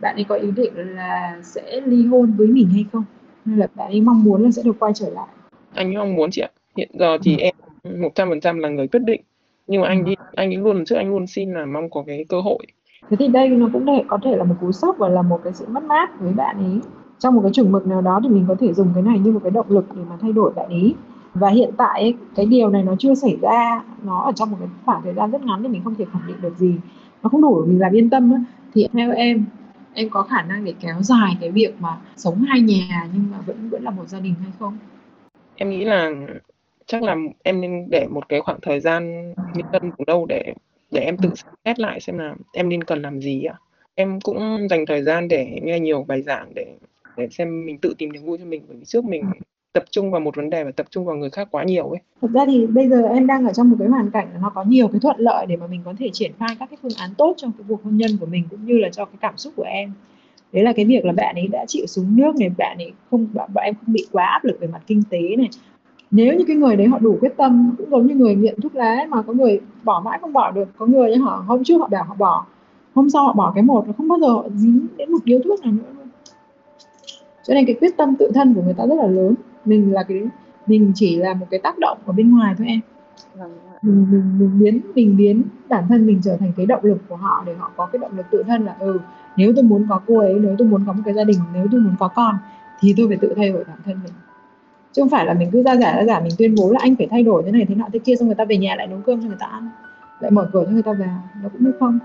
Bạn 0.00 0.14
ấy 0.16 0.24
có 0.24 0.34
ý 0.34 0.50
định 0.50 0.72
là 0.76 1.40
sẽ 1.42 1.80
ly 1.80 2.06
hôn 2.06 2.32
với 2.36 2.46
mình 2.46 2.68
hay 2.68 2.84
không? 2.92 3.04
Hay 3.44 3.56
là 3.56 3.66
bạn 3.74 3.90
ấy 3.90 4.00
mong 4.00 4.24
muốn 4.24 4.42
là 4.42 4.50
sẽ 4.50 4.62
được 4.62 4.76
quay 4.78 4.92
trở 4.94 5.10
lại? 5.10 5.28
Anh 5.74 5.94
ấy 5.94 5.96
mong 5.96 6.14
muốn 6.14 6.30
chị 6.30 6.42
ạ 6.42 6.48
hiện 6.76 6.90
giờ 6.92 7.18
thì 7.22 7.36
ừ. 7.38 7.42
em 7.42 7.54
một 8.00 8.14
trăm 8.14 8.28
phần 8.28 8.40
trăm 8.40 8.58
là 8.58 8.68
người 8.68 8.88
quyết 8.88 9.02
định. 9.04 9.20
Nhưng 9.66 9.80
mà 9.80 9.88
anh 9.88 10.04
đi 10.04 10.14
anh 10.34 10.50
ấy 10.50 10.56
luôn 10.56 10.84
trước 10.84 10.96
anh 10.96 11.10
luôn 11.10 11.26
xin 11.26 11.52
là 11.52 11.66
mong 11.66 11.90
có 11.90 12.04
cái 12.06 12.24
cơ 12.28 12.40
hội. 12.40 12.66
Thế 13.10 13.16
thì 13.16 13.28
đây 13.28 13.48
nó 13.48 13.68
cũng 13.72 13.84
để 13.84 14.02
có 14.08 14.18
thể 14.24 14.36
là 14.36 14.44
một 14.44 14.54
cú 14.60 14.72
sốc 14.72 14.98
và 14.98 15.08
là 15.08 15.22
một 15.22 15.40
cái 15.44 15.52
sự 15.52 15.66
mất 15.68 15.82
mát 15.82 16.20
với 16.20 16.32
bạn 16.32 16.56
ấy. 16.56 16.80
Trong 17.18 17.34
một 17.34 17.40
cái 17.42 17.52
chuẩn 17.52 17.72
mực 17.72 17.86
nào 17.86 18.00
đó 18.00 18.20
thì 18.22 18.28
mình 18.28 18.44
có 18.48 18.54
thể 18.60 18.72
dùng 18.72 18.88
cái 18.94 19.02
này 19.02 19.18
như 19.18 19.32
một 19.32 19.40
cái 19.42 19.50
động 19.50 19.66
lực 19.68 19.84
để 19.96 20.02
mà 20.10 20.16
thay 20.20 20.32
đổi 20.32 20.52
bạn 20.52 20.68
ấy. 20.68 20.94
Và 21.34 21.48
hiện 21.48 21.70
tại 21.76 22.00
ấy, 22.00 22.14
cái 22.36 22.46
điều 22.46 22.70
này 22.70 22.82
nó 22.82 22.94
chưa 22.98 23.14
xảy 23.14 23.36
ra 23.42 23.84
nó 24.02 24.20
ở 24.20 24.32
trong 24.32 24.50
một 24.50 24.56
cái 24.60 24.68
khoảng 24.84 25.02
thời 25.02 25.14
gian 25.14 25.30
rất 25.30 25.44
ngắn 25.44 25.62
thì 25.62 25.68
mình 25.68 25.84
không 25.84 25.94
thể 25.94 26.04
khẳng 26.12 26.22
định 26.26 26.36
được 26.40 26.56
gì. 26.56 26.74
Nó 27.22 27.28
không 27.28 27.42
đủ 27.42 27.62
để 27.62 27.68
mình 27.68 27.80
làm 27.80 27.92
yên 27.96 28.10
tâm 28.10 28.32
ấy. 28.32 28.40
thì 28.74 28.88
theo 28.92 29.12
em 29.12 29.44
em 29.94 30.10
có 30.10 30.22
khả 30.22 30.42
năng 30.42 30.64
để 30.64 30.74
kéo 30.80 31.02
dài 31.02 31.36
cái 31.40 31.50
việc 31.50 31.74
mà 31.80 31.96
sống 32.16 32.42
hai 32.48 32.60
nhà 32.60 33.08
nhưng 33.14 33.24
mà 33.30 33.38
vẫn 33.46 33.68
vẫn 33.70 33.82
là 33.82 33.90
một 33.90 34.08
gia 34.08 34.20
đình 34.20 34.34
hay 34.42 34.52
không? 34.58 34.78
Em 35.54 35.70
nghĩ 35.70 35.84
là 35.84 36.10
chắc 36.86 37.02
là 37.02 37.16
em 37.42 37.60
nên 37.60 37.86
để 37.90 38.06
một 38.10 38.28
cái 38.28 38.40
khoảng 38.40 38.58
thời 38.62 38.80
gian 38.80 39.32
yên 39.52 39.66
tâm 39.70 39.92
của 39.92 40.04
đâu 40.04 40.26
để 40.26 40.54
để 40.90 41.00
em 41.00 41.16
tự 41.16 41.30
xét 41.64 41.80
lại 41.80 42.00
xem 42.00 42.18
là 42.18 42.34
em 42.52 42.68
nên 42.68 42.84
cần 42.84 43.02
làm 43.02 43.20
gì 43.20 43.44
ạ 43.44 43.54
em 43.94 44.20
cũng 44.20 44.66
dành 44.70 44.86
thời 44.86 45.02
gian 45.02 45.28
để 45.28 45.60
nghe 45.62 45.80
nhiều 45.80 46.04
bài 46.08 46.22
giảng 46.22 46.54
để 46.54 46.66
để 47.16 47.28
xem 47.30 47.66
mình 47.66 47.78
tự 47.78 47.94
tìm 47.98 48.12
niềm 48.12 48.24
vui 48.24 48.38
cho 48.38 48.44
mình 48.44 48.62
bởi 48.68 48.76
vì 48.76 48.84
trước 48.84 49.04
mình 49.04 49.30
tập 49.72 49.84
trung 49.90 50.10
vào 50.10 50.20
một 50.20 50.36
vấn 50.36 50.50
đề 50.50 50.64
và 50.64 50.70
tập 50.70 50.86
trung 50.90 51.04
vào 51.04 51.16
người 51.16 51.30
khác 51.30 51.48
quá 51.50 51.64
nhiều 51.64 51.88
ấy. 51.88 52.00
Thật 52.20 52.28
ra 52.34 52.46
thì 52.46 52.66
bây 52.66 52.88
giờ 52.88 53.02
em 53.02 53.26
đang 53.26 53.46
ở 53.46 53.52
trong 53.52 53.70
một 53.70 53.76
cái 53.78 53.88
hoàn 53.88 54.10
cảnh 54.10 54.28
nó 54.42 54.52
có 54.54 54.64
nhiều 54.64 54.88
cái 54.88 55.00
thuận 55.00 55.16
lợi 55.18 55.46
để 55.46 55.56
mà 55.56 55.66
mình 55.66 55.80
có 55.84 55.94
thể 55.98 56.10
triển 56.12 56.32
khai 56.38 56.56
các 56.58 56.70
cái 56.70 56.78
phương 56.82 56.92
án 56.98 57.10
tốt 57.18 57.34
trong 57.36 57.52
cái 57.58 57.64
cuộc 57.68 57.84
hôn 57.84 57.96
nhân 57.96 58.10
của 58.20 58.26
mình 58.26 58.44
cũng 58.50 58.66
như 58.66 58.78
là 58.78 58.88
cho 58.88 59.04
cái 59.04 59.16
cảm 59.20 59.36
xúc 59.36 59.52
của 59.56 59.62
em. 59.62 59.92
Đấy 60.52 60.64
là 60.64 60.72
cái 60.72 60.84
việc 60.84 61.04
là 61.04 61.12
bạn 61.12 61.34
ấy 61.34 61.48
đã 61.48 61.64
chịu 61.68 61.86
xuống 61.86 62.16
nước 62.16 62.36
này, 62.36 62.48
bạn 62.58 62.78
ấy 62.78 62.92
không 63.10 63.26
bạn, 63.34 63.50
bạn 63.54 63.64
em 63.64 63.74
không 63.74 63.94
bị 63.94 64.06
quá 64.12 64.26
áp 64.26 64.44
lực 64.44 64.60
về 64.60 64.66
mặt 64.66 64.82
kinh 64.86 65.02
tế 65.10 65.20
này. 65.38 65.48
Nếu 66.10 66.34
như 66.34 66.44
cái 66.48 66.56
người 66.56 66.76
đấy 66.76 66.86
họ 66.86 66.98
đủ 66.98 67.18
quyết 67.20 67.36
tâm 67.36 67.74
cũng 67.78 67.90
giống 67.90 68.06
như 68.06 68.14
người 68.14 68.34
nghiện 68.34 68.60
thuốc 68.60 68.74
lá 68.74 69.06
mà 69.08 69.22
có 69.22 69.32
người 69.32 69.60
bỏ 69.84 70.02
mãi 70.04 70.18
không 70.20 70.32
bỏ 70.32 70.50
được, 70.50 70.68
có 70.76 70.86
người 70.86 71.16
họ 71.16 71.44
hôm 71.46 71.64
trước 71.64 71.78
họ 71.80 71.88
bảo 71.88 72.04
họ 72.04 72.14
bỏ, 72.18 72.46
hôm 72.94 73.10
sau 73.10 73.24
họ 73.24 73.32
bỏ 73.32 73.52
cái 73.54 73.62
một 73.62 73.86
và 73.86 73.92
không 73.98 74.08
bao 74.08 74.18
giờ 74.20 74.28
họ 74.28 74.44
dính 74.54 74.86
đến 74.96 75.12
một 75.12 75.18
điếu 75.24 75.40
thuốc 75.44 75.60
nào 75.60 75.72
nữa 75.72 75.92
luôn. 75.98 76.08
Cho 77.42 77.54
nên 77.54 77.66
cái 77.66 77.76
quyết 77.80 77.96
tâm 77.96 78.16
tự 78.18 78.30
thân 78.34 78.54
của 78.54 78.62
người 78.62 78.74
ta 78.74 78.86
rất 78.86 78.94
là 78.94 79.06
lớn. 79.06 79.34
Mình 79.64 79.92
là 79.92 80.02
cái 80.02 80.22
mình 80.66 80.92
chỉ 80.94 81.16
là 81.16 81.34
một 81.34 81.46
cái 81.50 81.60
tác 81.60 81.78
động 81.78 81.98
ở 82.06 82.12
bên 82.12 82.30
ngoài 82.30 82.54
thôi 82.58 82.66
em. 82.66 82.80
Vâng 83.38 83.52
mình, 83.82 84.06
mình 84.10 84.38
mình 84.38 84.58
biến 84.58 84.80
mình 84.94 85.16
biến 85.16 85.42
bản 85.68 85.84
thân 85.88 86.06
mình 86.06 86.20
trở 86.22 86.36
thành 86.36 86.52
cái 86.56 86.66
động 86.66 86.84
lực 86.84 86.98
của 87.08 87.16
họ 87.16 87.42
để 87.46 87.54
họ 87.54 87.70
có 87.76 87.86
cái 87.86 87.98
động 87.98 88.16
lực 88.16 88.26
tự 88.30 88.42
thân 88.46 88.64
là 88.64 88.76
ừ 88.78 88.98
nếu 89.36 89.52
tôi 89.56 89.64
muốn 89.64 89.86
có 89.88 90.00
cô 90.06 90.18
ấy 90.18 90.38
nếu 90.40 90.54
tôi 90.58 90.68
muốn 90.68 90.84
có 90.86 90.92
một 90.92 91.02
cái 91.04 91.14
gia 91.14 91.24
đình 91.24 91.38
nếu 91.54 91.66
tôi 91.72 91.80
muốn 91.80 91.94
có 91.98 92.08
con 92.08 92.34
thì 92.80 92.94
tôi 92.96 93.08
phải 93.08 93.16
tự 93.16 93.32
thay 93.36 93.50
đổi 93.50 93.64
bản 93.64 93.78
thân 93.84 93.96
mình 94.04 94.12
chứ 94.96 95.02
không 95.02 95.08
phải 95.08 95.26
là 95.26 95.34
mình 95.34 95.48
cứ 95.52 95.62
ra 95.62 95.76
giả 95.76 95.96
ra 95.96 96.04
giả 96.04 96.20
mình 96.20 96.32
tuyên 96.38 96.54
bố 96.58 96.72
là 96.72 96.78
anh 96.82 96.96
phải 96.96 97.08
thay 97.10 97.22
đổi 97.22 97.42
thế 97.46 97.52
này 97.52 97.64
thế 97.68 97.74
nọ 97.74 97.84
thế 97.92 97.98
kia 97.98 98.16
xong 98.16 98.28
người 98.28 98.34
ta 98.34 98.44
về 98.44 98.56
nhà 98.56 98.74
lại 98.76 98.86
nấu 98.86 98.98
cơm 99.06 99.20
cho 99.22 99.28
người 99.28 99.36
ta 99.40 99.46
ăn 99.46 99.70
lại 100.20 100.30
mở 100.30 100.50
cửa 100.52 100.64
cho 100.64 100.70
người 100.70 100.82
ta 100.82 100.92
vào 100.98 101.22
nó 101.42 101.48
cũng 101.48 101.72
không? 101.80 101.98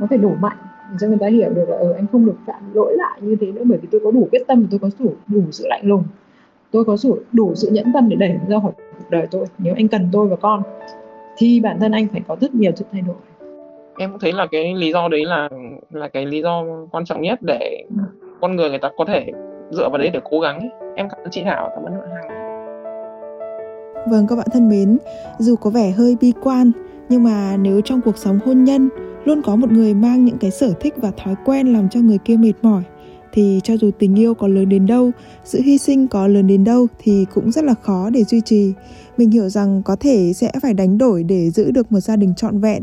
Nó 0.00 0.06
phải 0.10 0.18
đủ 0.18 0.32
mạnh 0.40 0.56
để 0.90 0.96
cho 1.00 1.06
người 1.06 1.18
ta 1.20 1.26
hiểu 1.26 1.50
được 1.50 1.68
là 1.68 1.76
ừ, 1.76 1.92
anh 1.92 2.06
không 2.12 2.26
được 2.26 2.36
phạm 2.46 2.74
lỗi 2.74 2.92
lại 2.96 3.20
như 3.22 3.36
thế 3.40 3.46
nữa 3.46 3.62
bởi 3.64 3.78
vì 3.82 3.88
tôi 3.92 4.00
có 4.04 4.10
đủ 4.10 4.28
quyết 4.30 4.42
tâm 4.46 4.66
tôi 4.70 4.78
có 4.78 4.90
đủ 4.98 5.14
đủ 5.28 5.42
sự 5.50 5.64
lạnh 5.68 5.80
lùng 5.84 6.04
tôi 6.70 6.84
có 6.84 6.96
đủ, 7.04 7.18
đủ 7.32 7.54
sự 7.54 7.68
nhẫn 7.72 7.92
tâm 7.92 8.08
để 8.08 8.16
đẩy 8.16 8.36
ra 8.48 8.58
khỏi 8.62 8.72
cuộc 8.98 9.10
đời 9.10 9.26
tôi. 9.30 9.46
Nếu 9.58 9.74
anh 9.76 9.88
cần 9.88 10.08
tôi 10.12 10.28
và 10.28 10.36
con 10.36 10.62
thì 11.36 11.60
bản 11.60 11.80
thân 11.80 11.92
anh 11.92 12.06
phải 12.12 12.20
có 12.28 12.36
rất 12.40 12.54
nhiều 12.54 12.72
sự 12.76 12.84
thay 12.92 13.00
đổi. 13.00 13.16
Em 13.98 14.10
cũng 14.10 14.20
thấy 14.20 14.32
là 14.32 14.46
cái 14.50 14.74
lý 14.74 14.92
do 14.92 15.08
đấy 15.08 15.24
là 15.24 15.48
là 15.90 16.08
cái 16.08 16.26
lý 16.26 16.42
do 16.42 16.64
quan 16.90 17.04
trọng 17.04 17.22
nhất 17.22 17.38
để 17.42 17.84
con 18.40 18.56
người 18.56 18.70
người 18.70 18.78
ta 18.78 18.90
có 18.96 19.04
thể 19.04 19.32
dựa 19.76 19.88
vào 19.88 19.98
đấy 19.98 20.10
để 20.12 20.20
cố 20.30 20.40
gắng 20.40 20.58
ấy. 20.58 20.70
em 20.96 21.08
cảm 21.08 21.18
ơn 21.24 21.30
chị 21.30 21.42
Thảo 21.44 21.70
cảm 21.74 21.84
ơn 21.84 22.00
bạn 22.00 22.08
Hằng 22.10 22.28
Vâng 24.10 24.26
các 24.28 24.36
bạn 24.36 24.46
thân 24.52 24.68
mến, 24.68 24.98
dù 25.38 25.56
có 25.56 25.70
vẻ 25.70 25.90
hơi 25.90 26.16
bi 26.20 26.32
quan 26.42 26.72
nhưng 27.08 27.24
mà 27.24 27.56
nếu 27.56 27.80
trong 27.80 28.00
cuộc 28.04 28.18
sống 28.18 28.38
hôn 28.46 28.64
nhân 28.64 28.88
luôn 29.24 29.42
có 29.42 29.56
một 29.56 29.72
người 29.72 29.94
mang 29.94 30.24
những 30.24 30.38
cái 30.38 30.50
sở 30.50 30.72
thích 30.80 30.94
và 30.96 31.10
thói 31.24 31.34
quen 31.44 31.72
làm 31.72 31.88
cho 31.88 32.00
người 32.00 32.18
kia 32.18 32.36
mệt 32.36 32.52
mỏi 32.62 32.82
thì 33.34 33.60
cho 33.64 33.76
dù 33.76 33.90
tình 33.98 34.18
yêu 34.18 34.34
có 34.34 34.48
lớn 34.48 34.68
đến 34.68 34.86
đâu, 34.86 35.10
sự 35.44 35.60
hy 35.60 35.78
sinh 35.78 36.08
có 36.08 36.26
lớn 36.26 36.46
đến 36.46 36.64
đâu 36.64 36.86
thì 36.98 37.26
cũng 37.34 37.52
rất 37.52 37.64
là 37.64 37.74
khó 37.82 38.10
để 38.10 38.24
duy 38.24 38.40
trì. 38.40 38.72
Mình 39.16 39.30
hiểu 39.30 39.48
rằng 39.48 39.82
có 39.82 39.96
thể 39.96 40.32
sẽ 40.32 40.52
phải 40.62 40.74
đánh 40.74 40.98
đổi 40.98 41.22
để 41.22 41.50
giữ 41.50 41.70
được 41.70 41.92
một 41.92 42.00
gia 42.00 42.16
đình 42.16 42.34
trọn 42.34 42.60
vẹn, 42.60 42.82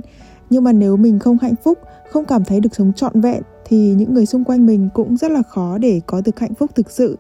nhưng 0.50 0.64
mà 0.64 0.72
nếu 0.72 0.98
mình 0.98 1.20
không 1.20 1.38
hạnh 1.42 1.56
phúc, 1.64 1.80
không 2.10 2.26
cảm 2.26 2.44
thấy 2.44 2.60
được 2.60 2.76
sống 2.76 2.94
trọn 2.94 3.22
vẹn 3.22 3.42
thì 3.72 3.94
những 3.94 4.14
người 4.14 4.26
xung 4.26 4.44
quanh 4.44 4.66
mình 4.66 4.90
cũng 4.94 5.18
rất 5.18 5.32
là 5.32 5.42
khó 5.44 5.78
để 5.78 6.02
có 6.06 6.22
được 6.26 6.40
hạnh 6.40 6.54
phúc 6.54 6.72
thực 6.76 6.92
sự. 6.92 7.18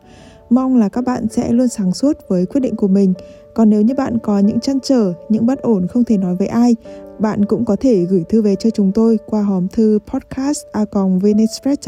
Mong 0.49 0.77
là 0.77 0.89
các 0.89 1.03
bạn 1.03 1.27
sẽ 1.31 1.51
luôn 1.51 1.67
sáng 1.67 1.93
suốt 1.93 2.17
với 2.27 2.45
quyết 2.45 2.61
định 2.61 2.75
của 2.75 2.87
mình. 2.87 3.13
Còn 3.53 3.69
nếu 3.69 3.81
như 3.81 3.93
bạn 3.93 4.17
có 4.23 4.39
những 4.39 4.59
chăn 4.59 4.79
trở, 4.83 5.13
những 5.29 5.45
bất 5.45 5.61
ổn 5.61 5.87
không 5.87 6.03
thể 6.03 6.17
nói 6.17 6.35
với 6.35 6.47
ai, 6.47 6.75
bạn 7.19 7.45
cũng 7.45 7.65
có 7.65 7.75
thể 7.75 8.05
gửi 8.05 8.23
thư 8.29 8.41
về 8.41 8.55
cho 8.55 8.69
chúng 8.69 8.91
tôi 8.91 9.19
qua 9.25 9.41
hòm 9.41 9.67
thư 9.67 9.99
podcast 10.07 10.59
e 10.73 10.85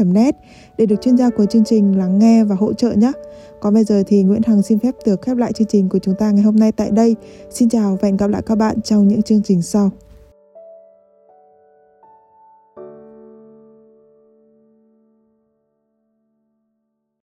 net 0.04 0.36
để 0.78 0.86
được 0.86 0.96
chuyên 1.00 1.16
gia 1.16 1.30
của 1.30 1.46
chương 1.46 1.64
trình 1.64 1.98
lắng 1.98 2.18
nghe 2.18 2.44
và 2.44 2.54
hỗ 2.54 2.72
trợ 2.72 2.92
nhé. 2.92 3.12
Còn 3.60 3.74
bây 3.74 3.84
giờ 3.84 4.02
thì 4.06 4.22
Nguyễn 4.22 4.42
Hằng 4.46 4.62
xin 4.62 4.78
phép 4.78 4.94
được 5.06 5.22
khép 5.22 5.36
lại 5.36 5.52
chương 5.52 5.68
trình 5.68 5.88
của 5.88 5.98
chúng 5.98 6.14
ta 6.18 6.30
ngày 6.30 6.42
hôm 6.42 6.56
nay 6.56 6.72
tại 6.72 6.90
đây. 6.90 7.16
Xin 7.50 7.68
chào 7.68 7.98
và 8.00 8.08
hẹn 8.08 8.16
gặp 8.16 8.26
lại 8.26 8.42
các 8.46 8.58
bạn 8.58 8.82
trong 8.82 9.08
những 9.08 9.22
chương 9.22 9.42
trình 9.42 9.62
sau. 9.62 9.90